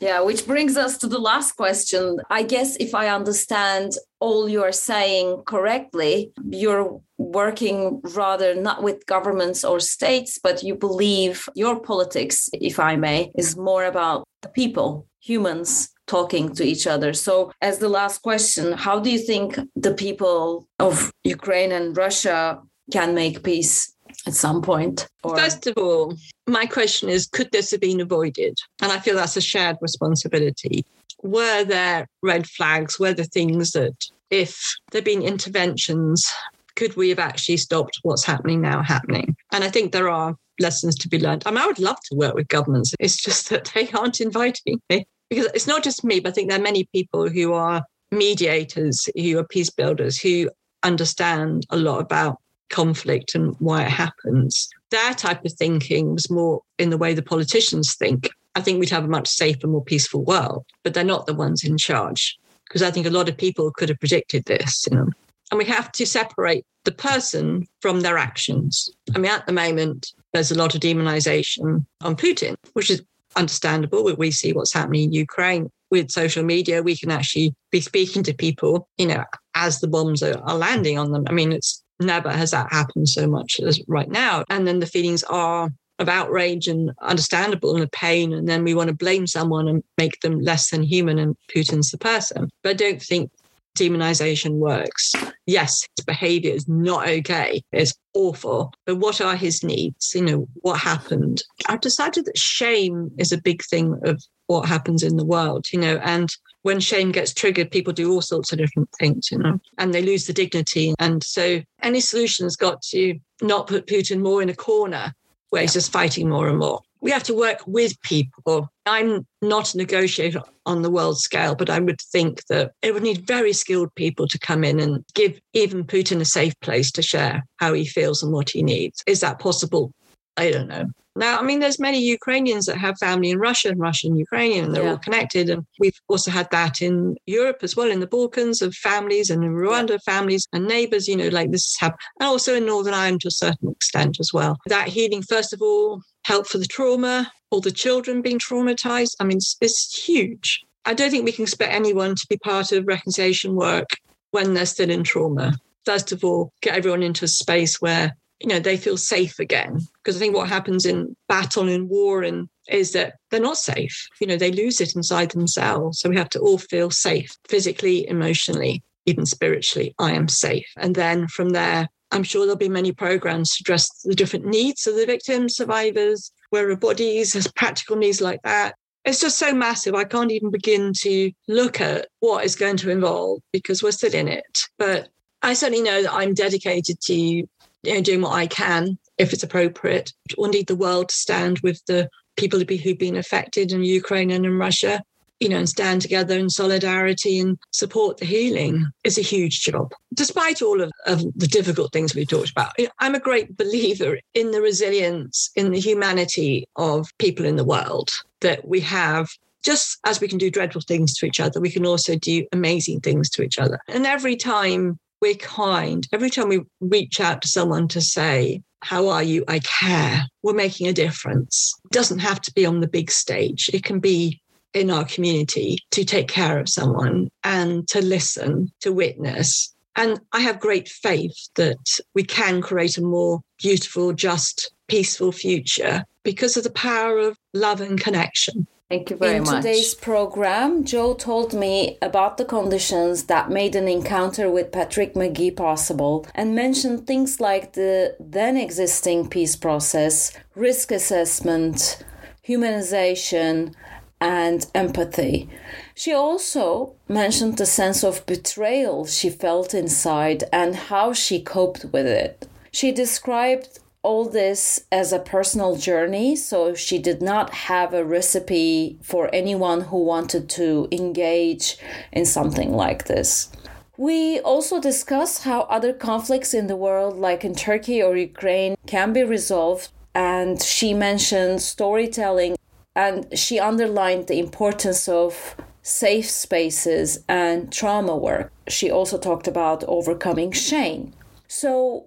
Yeah, 0.00 0.20
which 0.20 0.46
brings 0.46 0.76
us 0.76 0.98
to 0.98 1.06
the 1.06 1.18
last 1.18 1.52
question. 1.52 2.18
I 2.30 2.42
guess 2.42 2.76
if 2.76 2.94
I 2.94 3.08
understand 3.08 3.92
all 4.20 4.48
you're 4.48 4.72
saying 4.72 5.42
correctly, 5.46 6.32
you're 6.50 7.00
working 7.18 8.00
rather 8.14 8.54
not 8.54 8.82
with 8.82 9.06
governments 9.06 9.64
or 9.64 9.80
states, 9.80 10.38
but 10.42 10.62
you 10.62 10.74
believe 10.74 11.48
your 11.54 11.80
politics, 11.80 12.50
if 12.52 12.78
I 12.78 12.96
may, 12.96 13.30
is 13.36 13.56
more 13.56 13.84
about 13.84 14.24
the 14.42 14.48
people, 14.48 15.06
humans 15.20 15.90
talking 16.06 16.54
to 16.54 16.64
each 16.64 16.86
other. 16.86 17.12
So, 17.12 17.50
as 17.60 17.78
the 17.78 17.88
last 17.88 18.22
question, 18.22 18.72
how 18.72 19.00
do 19.00 19.10
you 19.10 19.18
think 19.18 19.58
the 19.74 19.94
people 19.94 20.68
of 20.78 21.10
Ukraine 21.24 21.72
and 21.72 21.96
Russia 21.96 22.60
can 22.92 23.14
make 23.14 23.42
peace 23.42 23.95
at 24.26 24.34
some 24.34 24.62
point? 24.62 25.08
Or... 25.22 25.36
First 25.36 25.66
of 25.66 25.78
all, 25.78 26.14
my 26.46 26.66
question 26.66 27.08
is 27.08 27.26
could 27.26 27.50
this 27.52 27.70
have 27.70 27.80
been 27.80 28.00
avoided? 28.00 28.58
And 28.82 28.92
I 28.92 28.98
feel 28.98 29.16
that's 29.16 29.36
a 29.36 29.40
shared 29.40 29.76
responsibility. 29.80 30.84
Were 31.22 31.64
there 31.64 32.06
red 32.22 32.46
flags? 32.46 32.98
Were 32.98 33.14
there 33.14 33.24
things 33.24 33.72
that, 33.72 33.94
if 34.30 34.76
there'd 34.90 35.04
been 35.04 35.22
interventions, 35.22 36.30
could 36.74 36.96
we 36.96 37.08
have 37.08 37.18
actually 37.18 37.56
stopped 37.56 37.98
what's 38.02 38.24
happening 38.24 38.60
now 38.60 38.82
happening? 38.82 39.36
And 39.52 39.64
I 39.64 39.70
think 39.70 39.92
there 39.92 40.10
are 40.10 40.36
lessons 40.60 40.94
to 40.96 41.08
be 41.08 41.18
learned. 41.18 41.42
I 41.46 41.50
mean, 41.50 41.58
I 41.58 41.66
would 41.66 41.78
love 41.78 41.98
to 42.10 42.16
work 42.16 42.34
with 42.34 42.48
governments. 42.48 42.94
It's 43.00 43.16
just 43.16 43.50
that 43.50 43.70
they 43.74 43.88
aren't 43.90 44.20
inviting 44.20 44.80
me 44.90 45.06
because 45.30 45.46
it's 45.54 45.66
not 45.66 45.82
just 45.82 46.04
me, 46.04 46.20
but 46.20 46.30
I 46.30 46.32
think 46.32 46.50
there 46.50 46.58
are 46.58 46.62
many 46.62 46.84
people 46.92 47.28
who 47.28 47.52
are 47.52 47.82
mediators, 48.10 49.08
who 49.16 49.38
are 49.38 49.44
peace 49.44 49.70
builders, 49.70 50.18
who 50.18 50.50
understand 50.82 51.66
a 51.70 51.76
lot 51.76 52.00
about 52.00 52.38
conflict 52.70 53.34
and 53.34 53.54
why 53.58 53.84
it 53.84 53.90
happens. 53.90 54.68
Their 54.90 55.14
type 55.14 55.44
of 55.44 55.52
thinking 55.52 56.12
was 56.14 56.30
more 56.30 56.62
in 56.78 56.90
the 56.90 56.98
way 56.98 57.14
the 57.14 57.22
politicians 57.22 57.94
think. 57.94 58.28
I 58.54 58.60
think 58.60 58.80
we'd 58.80 58.90
have 58.90 59.04
a 59.04 59.08
much 59.08 59.28
safer, 59.28 59.66
more 59.66 59.84
peaceful 59.84 60.24
world, 60.24 60.64
but 60.82 60.94
they're 60.94 61.04
not 61.04 61.26
the 61.26 61.34
ones 61.34 61.64
in 61.64 61.76
charge. 61.76 62.36
Because 62.64 62.82
I 62.82 62.90
think 62.90 63.06
a 63.06 63.10
lot 63.10 63.28
of 63.28 63.36
people 63.36 63.70
could 63.70 63.88
have 63.88 64.00
predicted 64.00 64.44
this, 64.46 64.86
you 64.90 64.96
know. 64.96 65.08
And 65.50 65.58
we 65.58 65.64
have 65.66 65.92
to 65.92 66.06
separate 66.06 66.64
the 66.84 66.92
person 66.92 67.66
from 67.80 68.00
their 68.00 68.18
actions. 68.18 68.90
I 69.14 69.18
mean, 69.18 69.30
at 69.30 69.46
the 69.46 69.52
moment, 69.52 70.12
there's 70.32 70.50
a 70.50 70.58
lot 70.58 70.74
of 70.74 70.80
demonization 70.80 71.84
on 72.00 72.16
Putin, 72.16 72.56
which 72.72 72.90
is 72.90 73.02
understandable. 73.36 74.12
We 74.16 74.30
see 74.30 74.52
what's 74.52 74.72
happening 74.72 75.04
in 75.04 75.12
Ukraine 75.12 75.70
with 75.90 76.10
social 76.10 76.42
media. 76.42 76.82
We 76.82 76.96
can 76.96 77.10
actually 77.10 77.54
be 77.70 77.80
speaking 77.80 78.22
to 78.24 78.34
people, 78.34 78.88
you 78.96 79.06
know, 79.06 79.24
as 79.54 79.80
the 79.80 79.88
bombs 79.88 80.22
are, 80.22 80.38
are 80.42 80.56
landing 80.56 80.98
on 80.98 81.12
them. 81.12 81.24
I 81.28 81.32
mean, 81.32 81.52
it's 81.52 81.82
never 82.00 82.30
has 82.30 82.50
that 82.50 82.72
happened 82.72 83.08
so 83.08 83.26
much 83.26 83.60
as 83.60 83.80
right 83.88 84.08
now. 84.08 84.44
And 84.50 84.66
then 84.66 84.80
the 84.80 84.86
feelings 84.86 85.22
are 85.24 85.70
of 85.98 86.08
outrage 86.08 86.68
and 86.68 86.92
understandable 87.00 87.74
and 87.74 87.82
of 87.82 87.90
pain. 87.90 88.32
And 88.32 88.48
then 88.48 88.64
we 88.64 88.74
want 88.74 88.88
to 88.88 88.94
blame 88.94 89.26
someone 89.26 89.66
and 89.68 89.82
make 89.96 90.20
them 90.20 90.40
less 90.40 90.70
than 90.70 90.82
human, 90.82 91.18
and 91.18 91.36
Putin's 91.54 91.90
the 91.90 91.98
person. 91.98 92.50
But 92.62 92.70
I 92.70 92.74
don't 92.74 93.02
think 93.02 93.30
demonization 93.76 94.52
works. 94.52 95.12
Yes, 95.46 95.86
his 95.96 96.04
behavior 96.04 96.52
is 96.52 96.66
not 96.66 97.08
okay. 97.08 97.62
It's 97.72 97.94
awful. 98.14 98.72
But 98.84 98.96
what 98.96 99.20
are 99.20 99.36
his 99.36 99.62
needs? 99.62 100.12
You 100.14 100.22
know, 100.22 100.48
what 100.56 100.80
happened? 100.80 101.42
I've 101.68 101.80
decided 101.80 102.24
that 102.24 102.38
shame 102.38 103.10
is 103.18 103.32
a 103.32 103.40
big 103.40 103.62
thing 103.64 103.98
of 104.04 104.22
what 104.48 104.68
happens 104.68 105.02
in 105.02 105.16
the 105.16 105.24
world, 105.24 105.66
you 105.72 105.80
know, 105.80 105.96
and 105.98 106.28
when 106.66 106.80
shame 106.80 107.12
gets 107.12 107.32
triggered, 107.32 107.70
people 107.70 107.92
do 107.92 108.10
all 108.10 108.20
sorts 108.20 108.50
of 108.50 108.58
different 108.58 108.88
things, 108.98 109.30
you 109.30 109.38
know, 109.38 109.56
and 109.78 109.94
they 109.94 110.02
lose 110.02 110.26
the 110.26 110.32
dignity. 110.32 110.94
And 110.98 111.22
so 111.22 111.62
any 111.80 112.00
solution 112.00 112.44
has 112.44 112.56
got 112.56 112.82
to 112.90 113.14
not 113.40 113.68
put 113.68 113.86
Putin 113.86 114.20
more 114.20 114.42
in 114.42 114.48
a 114.48 114.54
corner 114.54 115.14
where 115.50 115.62
he's 115.62 115.74
just 115.74 115.92
fighting 115.92 116.28
more 116.28 116.48
and 116.48 116.58
more. 116.58 116.80
We 117.00 117.12
have 117.12 117.22
to 117.22 117.36
work 117.36 117.60
with 117.68 118.02
people. 118.02 118.68
I'm 118.84 119.24
not 119.40 119.74
a 119.74 119.78
negotiator 119.78 120.42
on 120.66 120.82
the 120.82 120.90
world 120.90 121.20
scale, 121.20 121.54
but 121.54 121.70
I 121.70 121.78
would 121.78 122.00
think 122.00 122.44
that 122.48 122.72
it 122.82 122.92
would 122.92 123.04
need 123.04 123.28
very 123.28 123.52
skilled 123.52 123.94
people 123.94 124.26
to 124.26 124.38
come 124.40 124.64
in 124.64 124.80
and 124.80 125.04
give 125.14 125.38
even 125.52 125.84
Putin 125.84 126.20
a 126.20 126.24
safe 126.24 126.58
place 126.62 126.90
to 126.92 127.00
share 127.02 127.44
how 127.58 127.74
he 127.74 127.86
feels 127.86 128.24
and 128.24 128.32
what 128.32 128.50
he 128.50 128.64
needs. 128.64 129.04
Is 129.06 129.20
that 129.20 129.38
possible? 129.38 129.92
I 130.36 130.50
don't 130.50 130.68
know. 130.68 130.86
Now, 131.16 131.38
I 131.38 131.42
mean, 131.42 131.60
there's 131.60 131.80
many 131.80 132.00
Ukrainians 132.02 132.66
that 132.66 132.76
have 132.76 132.98
family 132.98 133.30
in 133.30 133.38
Russia 133.38 133.70
and 133.70 133.80
Russian 133.80 134.16
Ukrainian, 134.16 134.66
and 134.66 134.74
they're 134.74 134.84
yeah. 134.84 134.90
all 134.90 134.98
connected. 134.98 135.48
And 135.48 135.64
we've 135.78 135.98
also 136.08 136.30
had 136.30 136.48
that 136.50 136.82
in 136.82 137.16
Europe 137.26 137.60
as 137.62 137.74
well, 137.74 137.90
in 137.90 138.00
the 138.00 138.06
Balkans 138.06 138.60
of 138.60 138.74
families 138.74 139.30
and 139.30 139.42
in 139.42 139.52
Rwanda 139.52 139.92
yeah. 139.92 139.96
families 140.04 140.46
and 140.52 140.66
neighbors, 140.66 141.08
you 141.08 141.16
know, 141.16 141.28
like 141.28 141.50
this 141.52 141.74
have, 141.80 141.94
and 142.20 142.26
also 142.26 142.54
in 142.54 142.66
Northern 142.66 142.92
Ireland 142.92 143.22
to 143.22 143.28
a 143.28 143.30
certain 143.30 143.70
extent 143.70 144.18
as 144.20 144.30
well. 144.34 144.58
That 144.66 144.88
healing, 144.88 145.22
first 145.22 145.54
of 145.54 145.62
all, 145.62 146.02
help 146.26 146.46
for 146.46 146.58
the 146.58 146.66
trauma, 146.66 147.32
all 147.50 147.62
the 147.62 147.70
children 147.70 148.20
being 148.20 148.38
traumatized. 148.38 149.16
I 149.18 149.24
mean, 149.24 149.38
it's, 149.38 149.56
it's 149.62 150.04
huge. 150.06 150.60
I 150.84 150.92
don't 150.92 151.10
think 151.10 151.24
we 151.24 151.32
can 151.32 151.44
expect 151.44 151.72
anyone 151.72 152.14
to 152.14 152.26
be 152.28 152.36
part 152.36 152.72
of 152.72 152.86
reconciliation 152.86 153.54
work 153.54 153.88
when 154.32 154.52
they're 154.52 154.66
still 154.66 154.90
in 154.90 155.02
trauma. 155.02 155.54
First 155.86 156.12
of 156.12 156.24
all, 156.24 156.52
get 156.60 156.76
everyone 156.76 157.02
into 157.02 157.24
a 157.24 157.28
space 157.28 157.80
where 157.80 158.16
you 158.40 158.48
know 158.48 158.58
they 158.58 158.76
feel 158.76 158.96
safe 158.96 159.38
again. 159.38 159.80
Because 160.02 160.16
i 160.16 160.18
think 160.18 160.34
what 160.34 160.48
happens 160.48 160.86
in 160.86 161.16
battle 161.28 161.68
and 161.68 161.88
war 161.88 162.22
and 162.22 162.48
is 162.68 162.92
that 162.92 163.14
they're 163.30 163.40
not 163.40 163.58
safe. 163.58 164.08
You 164.20 164.26
know 164.26 164.36
they 164.36 164.52
lose 164.52 164.80
it 164.80 164.96
inside 164.96 165.30
themselves. 165.30 166.00
So 166.00 166.08
we 166.08 166.16
have 166.16 166.30
to 166.30 166.40
all 166.40 166.58
feel 166.58 166.90
safe 166.90 167.36
physically 167.48 168.08
emotionally 168.08 168.82
even 169.06 169.24
spiritually. 169.24 169.94
I 169.98 170.12
am 170.12 170.28
safe. 170.28 170.66
And 170.76 170.94
then 170.94 171.28
from 171.28 171.50
there 171.50 171.88
i'm 172.12 172.22
sure 172.22 172.42
there'll 172.46 172.56
be 172.56 172.68
many 172.68 172.92
programs 172.92 173.56
to 173.56 173.62
address 173.62 173.90
the 174.04 174.14
different 174.14 174.46
needs 174.46 174.86
of 174.86 174.94
the 174.94 175.04
victims 175.04 175.56
survivors 175.56 176.30
where 176.50 176.70
a 176.70 176.76
bodies 176.76 177.32
has 177.34 177.50
practical 177.52 177.96
needs 177.96 178.20
like 178.20 178.40
that. 178.42 178.74
It's 179.04 179.20
just 179.20 179.38
so 179.38 179.54
massive. 179.54 179.94
I 179.94 180.04
can't 180.04 180.32
even 180.32 180.50
begin 180.50 180.92
to 181.00 181.30
look 181.48 181.80
at 181.80 182.08
what 182.20 182.44
is 182.44 182.56
going 182.56 182.76
to 182.78 182.90
involve 182.90 183.40
because 183.52 183.82
we're 183.82 183.92
still 183.92 184.14
in 184.14 184.28
it. 184.28 184.58
But 184.78 185.08
I 185.42 185.54
certainly 185.54 185.82
know 185.82 186.02
that 186.02 186.12
I'm 186.12 186.34
dedicated 186.34 187.00
to 187.02 187.46
you 187.86 187.94
know, 187.94 188.00
doing 188.00 188.22
what 188.22 188.34
I 188.34 188.46
can 188.46 188.98
if 189.18 189.32
it's 189.32 189.42
appropriate, 189.42 190.12
or 190.36 190.48
need 190.48 190.66
the 190.66 190.76
world 190.76 191.08
to 191.08 191.14
stand 191.14 191.60
with 191.60 191.84
the 191.86 192.08
people 192.36 192.60
who've 192.60 192.98
been 192.98 193.16
affected 193.16 193.72
in 193.72 193.82
Ukraine 193.82 194.30
and 194.30 194.44
in 194.44 194.58
Russia, 194.58 195.02
you 195.40 195.48
know, 195.48 195.58
and 195.58 195.68
stand 195.68 196.02
together 196.02 196.38
in 196.38 196.50
solidarity 196.50 197.38
and 197.38 197.58
support 197.70 198.18
the 198.18 198.24
healing 198.24 198.86
is 199.04 199.18
a 199.18 199.22
huge 199.22 199.60
job. 199.60 199.92
Despite 200.14 200.62
all 200.62 200.80
of, 200.80 200.90
of 201.06 201.20
the 201.34 201.46
difficult 201.46 201.92
things 201.92 202.14
we've 202.14 202.28
talked 202.28 202.50
about, 202.50 202.72
I'm 203.00 203.14
a 203.14 203.20
great 203.20 203.56
believer 203.56 204.18
in 204.34 204.50
the 204.50 204.60
resilience, 204.60 205.50
in 205.56 205.72
the 205.72 205.80
humanity 205.80 206.66
of 206.76 207.08
people 207.18 207.46
in 207.46 207.56
the 207.56 207.64
world 207.64 208.10
that 208.40 208.66
we 208.68 208.80
have 208.80 209.28
just 209.64 209.98
as 210.04 210.20
we 210.20 210.28
can 210.28 210.38
do 210.38 210.48
dreadful 210.48 210.80
things 210.80 211.12
to 211.12 211.26
each 211.26 211.40
other, 211.40 211.60
we 211.60 211.72
can 211.72 211.84
also 211.84 212.16
do 212.16 212.46
amazing 212.52 213.00
things 213.00 213.28
to 213.28 213.42
each 213.42 213.58
other. 213.58 213.80
And 213.88 214.06
every 214.06 214.36
time 214.36 214.96
we're 215.20 215.34
kind. 215.34 216.06
Every 216.12 216.30
time 216.30 216.48
we 216.48 216.62
reach 216.80 217.20
out 217.20 217.42
to 217.42 217.48
someone 217.48 217.88
to 217.88 218.00
say, 218.00 218.62
How 218.82 219.08
are 219.08 219.22
you? 219.22 219.44
I 219.48 219.60
care, 219.60 220.24
we're 220.42 220.54
making 220.54 220.88
a 220.88 220.92
difference. 220.92 221.74
It 221.86 221.92
doesn't 221.92 222.20
have 222.20 222.40
to 222.42 222.52
be 222.52 222.66
on 222.66 222.80
the 222.80 222.88
big 222.88 223.10
stage, 223.10 223.70
it 223.72 223.84
can 223.84 224.00
be 224.00 224.40
in 224.74 224.90
our 224.90 225.04
community 225.06 225.78
to 225.90 226.04
take 226.04 226.28
care 226.28 226.58
of 226.58 226.68
someone 226.68 227.28
and 227.44 227.88
to 227.88 228.02
listen, 228.02 228.70
to 228.80 228.92
witness. 228.92 229.74
And 229.96 230.20
I 230.32 230.40
have 230.40 230.60
great 230.60 230.88
faith 230.88 231.48
that 231.54 231.98
we 232.14 232.22
can 232.22 232.60
create 232.60 232.98
a 232.98 233.02
more 233.02 233.40
beautiful, 233.58 234.12
just, 234.12 234.70
peaceful 234.88 235.32
future 235.32 236.04
because 236.22 236.56
of 236.56 236.64
the 236.64 236.70
power 236.70 237.18
of 237.18 237.38
love 237.54 237.80
and 237.80 237.98
connection. 237.98 238.65
Thank 238.88 239.10
you 239.10 239.16
very 239.16 239.38
In 239.38 239.42
much. 239.42 239.56
In 239.56 239.62
today's 239.62 239.94
program, 239.94 240.84
Jo 240.84 241.14
told 241.14 241.52
me 241.52 241.98
about 242.00 242.36
the 242.36 242.44
conditions 242.44 243.24
that 243.24 243.50
made 243.50 243.74
an 243.74 243.88
encounter 243.88 244.48
with 244.48 244.70
Patrick 244.70 245.16
Magee 245.16 245.50
possible 245.50 246.24
and 246.36 246.54
mentioned 246.54 247.04
things 247.04 247.40
like 247.40 247.72
the 247.72 248.16
then 248.20 248.56
existing 248.56 249.28
peace 249.28 249.56
process, 249.56 250.30
risk 250.54 250.92
assessment, 250.92 252.04
humanization, 252.46 253.74
and 254.20 254.66
empathy. 254.72 255.50
She 255.96 256.12
also 256.14 256.94
mentioned 257.08 257.58
the 257.58 257.66
sense 257.66 258.04
of 258.04 258.24
betrayal 258.24 259.04
she 259.04 259.30
felt 259.30 259.74
inside 259.74 260.44
and 260.52 260.76
how 260.76 261.12
she 261.12 261.42
coped 261.42 261.86
with 261.86 262.06
it. 262.06 262.46
She 262.70 262.92
described 262.92 263.80
all 264.06 264.24
this 264.28 264.86
as 264.92 265.12
a 265.12 265.18
personal 265.18 265.74
journey, 265.76 266.36
so 266.36 266.74
she 266.74 266.98
did 267.08 267.20
not 267.20 267.46
have 267.68 267.92
a 267.92 268.04
recipe 268.04 268.98
for 269.02 269.28
anyone 269.32 269.80
who 269.88 270.00
wanted 270.14 270.48
to 270.48 270.88
engage 270.92 271.76
in 272.12 272.24
something 272.24 272.72
like 272.72 273.06
this. 273.06 273.50
We 273.96 274.38
also 274.40 274.80
discuss 274.80 275.42
how 275.42 275.62
other 275.62 275.92
conflicts 275.92 276.54
in 276.54 276.66
the 276.68 276.76
world, 276.76 277.18
like 277.18 277.44
in 277.44 277.54
Turkey 277.54 278.00
or 278.00 278.16
Ukraine, 278.16 278.76
can 278.86 279.12
be 279.12 279.24
resolved. 279.24 279.88
And 280.14 280.62
she 280.62 280.94
mentioned 280.94 281.60
storytelling 281.60 282.56
and 282.94 283.16
she 283.36 283.58
underlined 283.58 284.28
the 284.28 284.38
importance 284.38 285.08
of 285.08 285.56
safe 285.82 286.28
spaces 286.30 287.24
and 287.28 287.72
trauma 287.72 288.16
work. 288.16 288.52
She 288.68 288.90
also 288.90 289.18
talked 289.18 289.48
about 289.48 289.82
overcoming 289.84 290.52
shame. 290.52 291.12
So, 291.48 292.06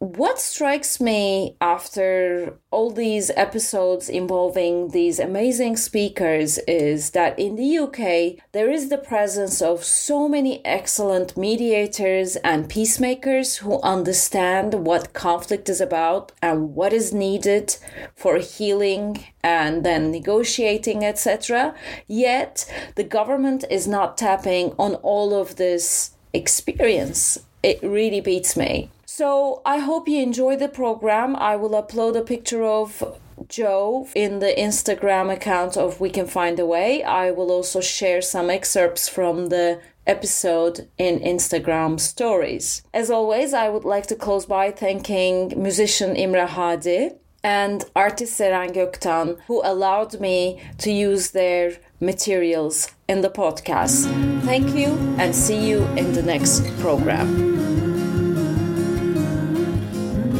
what 0.00 0.38
strikes 0.38 1.00
me 1.00 1.56
after 1.60 2.56
all 2.70 2.90
these 2.90 3.32
episodes 3.36 4.08
involving 4.08 4.90
these 4.90 5.18
amazing 5.18 5.76
speakers 5.76 6.58
is 6.68 7.10
that 7.10 7.36
in 7.36 7.56
the 7.56 7.78
UK 7.78 8.40
there 8.52 8.70
is 8.70 8.90
the 8.90 8.98
presence 8.98 9.60
of 9.60 9.82
so 9.82 10.28
many 10.28 10.64
excellent 10.64 11.36
mediators 11.36 12.36
and 12.36 12.68
peacemakers 12.68 13.56
who 13.56 13.80
understand 13.82 14.86
what 14.86 15.14
conflict 15.14 15.68
is 15.68 15.80
about 15.80 16.30
and 16.40 16.76
what 16.76 16.92
is 16.92 17.12
needed 17.12 17.76
for 18.14 18.38
healing 18.38 19.24
and 19.42 19.84
then 19.84 20.12
negotiating, 20.12 21.04
etc. 21.04 21.74
Yet 22.06 22.72
the 22.94 23.04
government 23.04 23.64
is 23.68 23.88
not 23.88 24.16
tapping 24.16 24.74
on 24.78 24.94
all 24.96 25.34
of 25.34 25.56
this 25.56 26.12
experience. 26.32 27.38
It 27.64 27.82
really 27.82 28.20
beats 28.20 28.56
me. 28.56 28.90
So 29.18 29.62
I 29.66 29.78
hope 29.78 30.06
you 30.06 30.22
enjoy 30.22 30.54
the 30.54 30.68
program. 30.68 31.34
I 31.34 31.56
will 31.56 31.70
upload 31.70 32.16
a 32.16 32.22
picture 32.22 32.62
of 32.62 33.18
Jo 33.48 34.06
in 34.14 34.38
the 34.38 34.54
Instagram 34.56 35.32
account 35.32 35.76
of 35.76 36.00
We 36.00 36.08
Can 36.08 36.28
Find 36.28 36.56
a 36.60 36.64
Way. 36.64 37.02
I 37.02 37.32
will 37.32 37.50
also 37.50 37.80
share 37.80 38.22
some 38.22 38.48
excerpts 38.48 39.08
from 39.08 39.48
the 39.48 39.80
episode 40.06 40.88
in 40.98 41.18
Instagram 41.18 41.98
stories. 41.98 42.82
As 42.94 43.10
always, 43.10 43.52
I 43.52 43.68
would 43.68 43.84
like 43.84 44.06
to 44.06 44.14
close 44.14 44.46
by 44.46 44.70
thanking 44.70 45.52
musician 45.60 46.14
Imre 46.14 46.46
Hadi 46.46 47.10
and 47.42 47.84
artist 47.96 48.38
Seren 48.38 48.72
Göktan 48.72 49.36
who 49.48 49.60
allowed 49.64 50.20
me 50.20 50.62
to 50.78 50.92
use 50.92 51.32
their 51.32 51.72
materials 51.98 52.92
in 53.08 53.22
the 53.22 53.30
podcast. 53.30 54.06
Thank 54.42 54.76
you 54.76 54.90
and 55.18 55.34
see 55.34 55.68
you 55.68 55.78
in 55.96 56.12
the 56.12 56.22
next 56.22 56.62
program. 56.78 57.57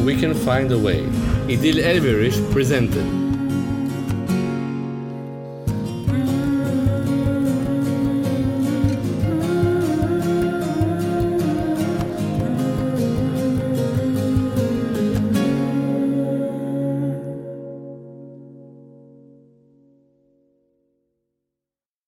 We 0.05 0.19
Can 0.21 0.33
Find 0.33 0.71
a 0.71 0.75
Way. 0.75 1.03
İdil 1.49 1.77
Elveriş 1.77 2.35
presented. 2.53 3.28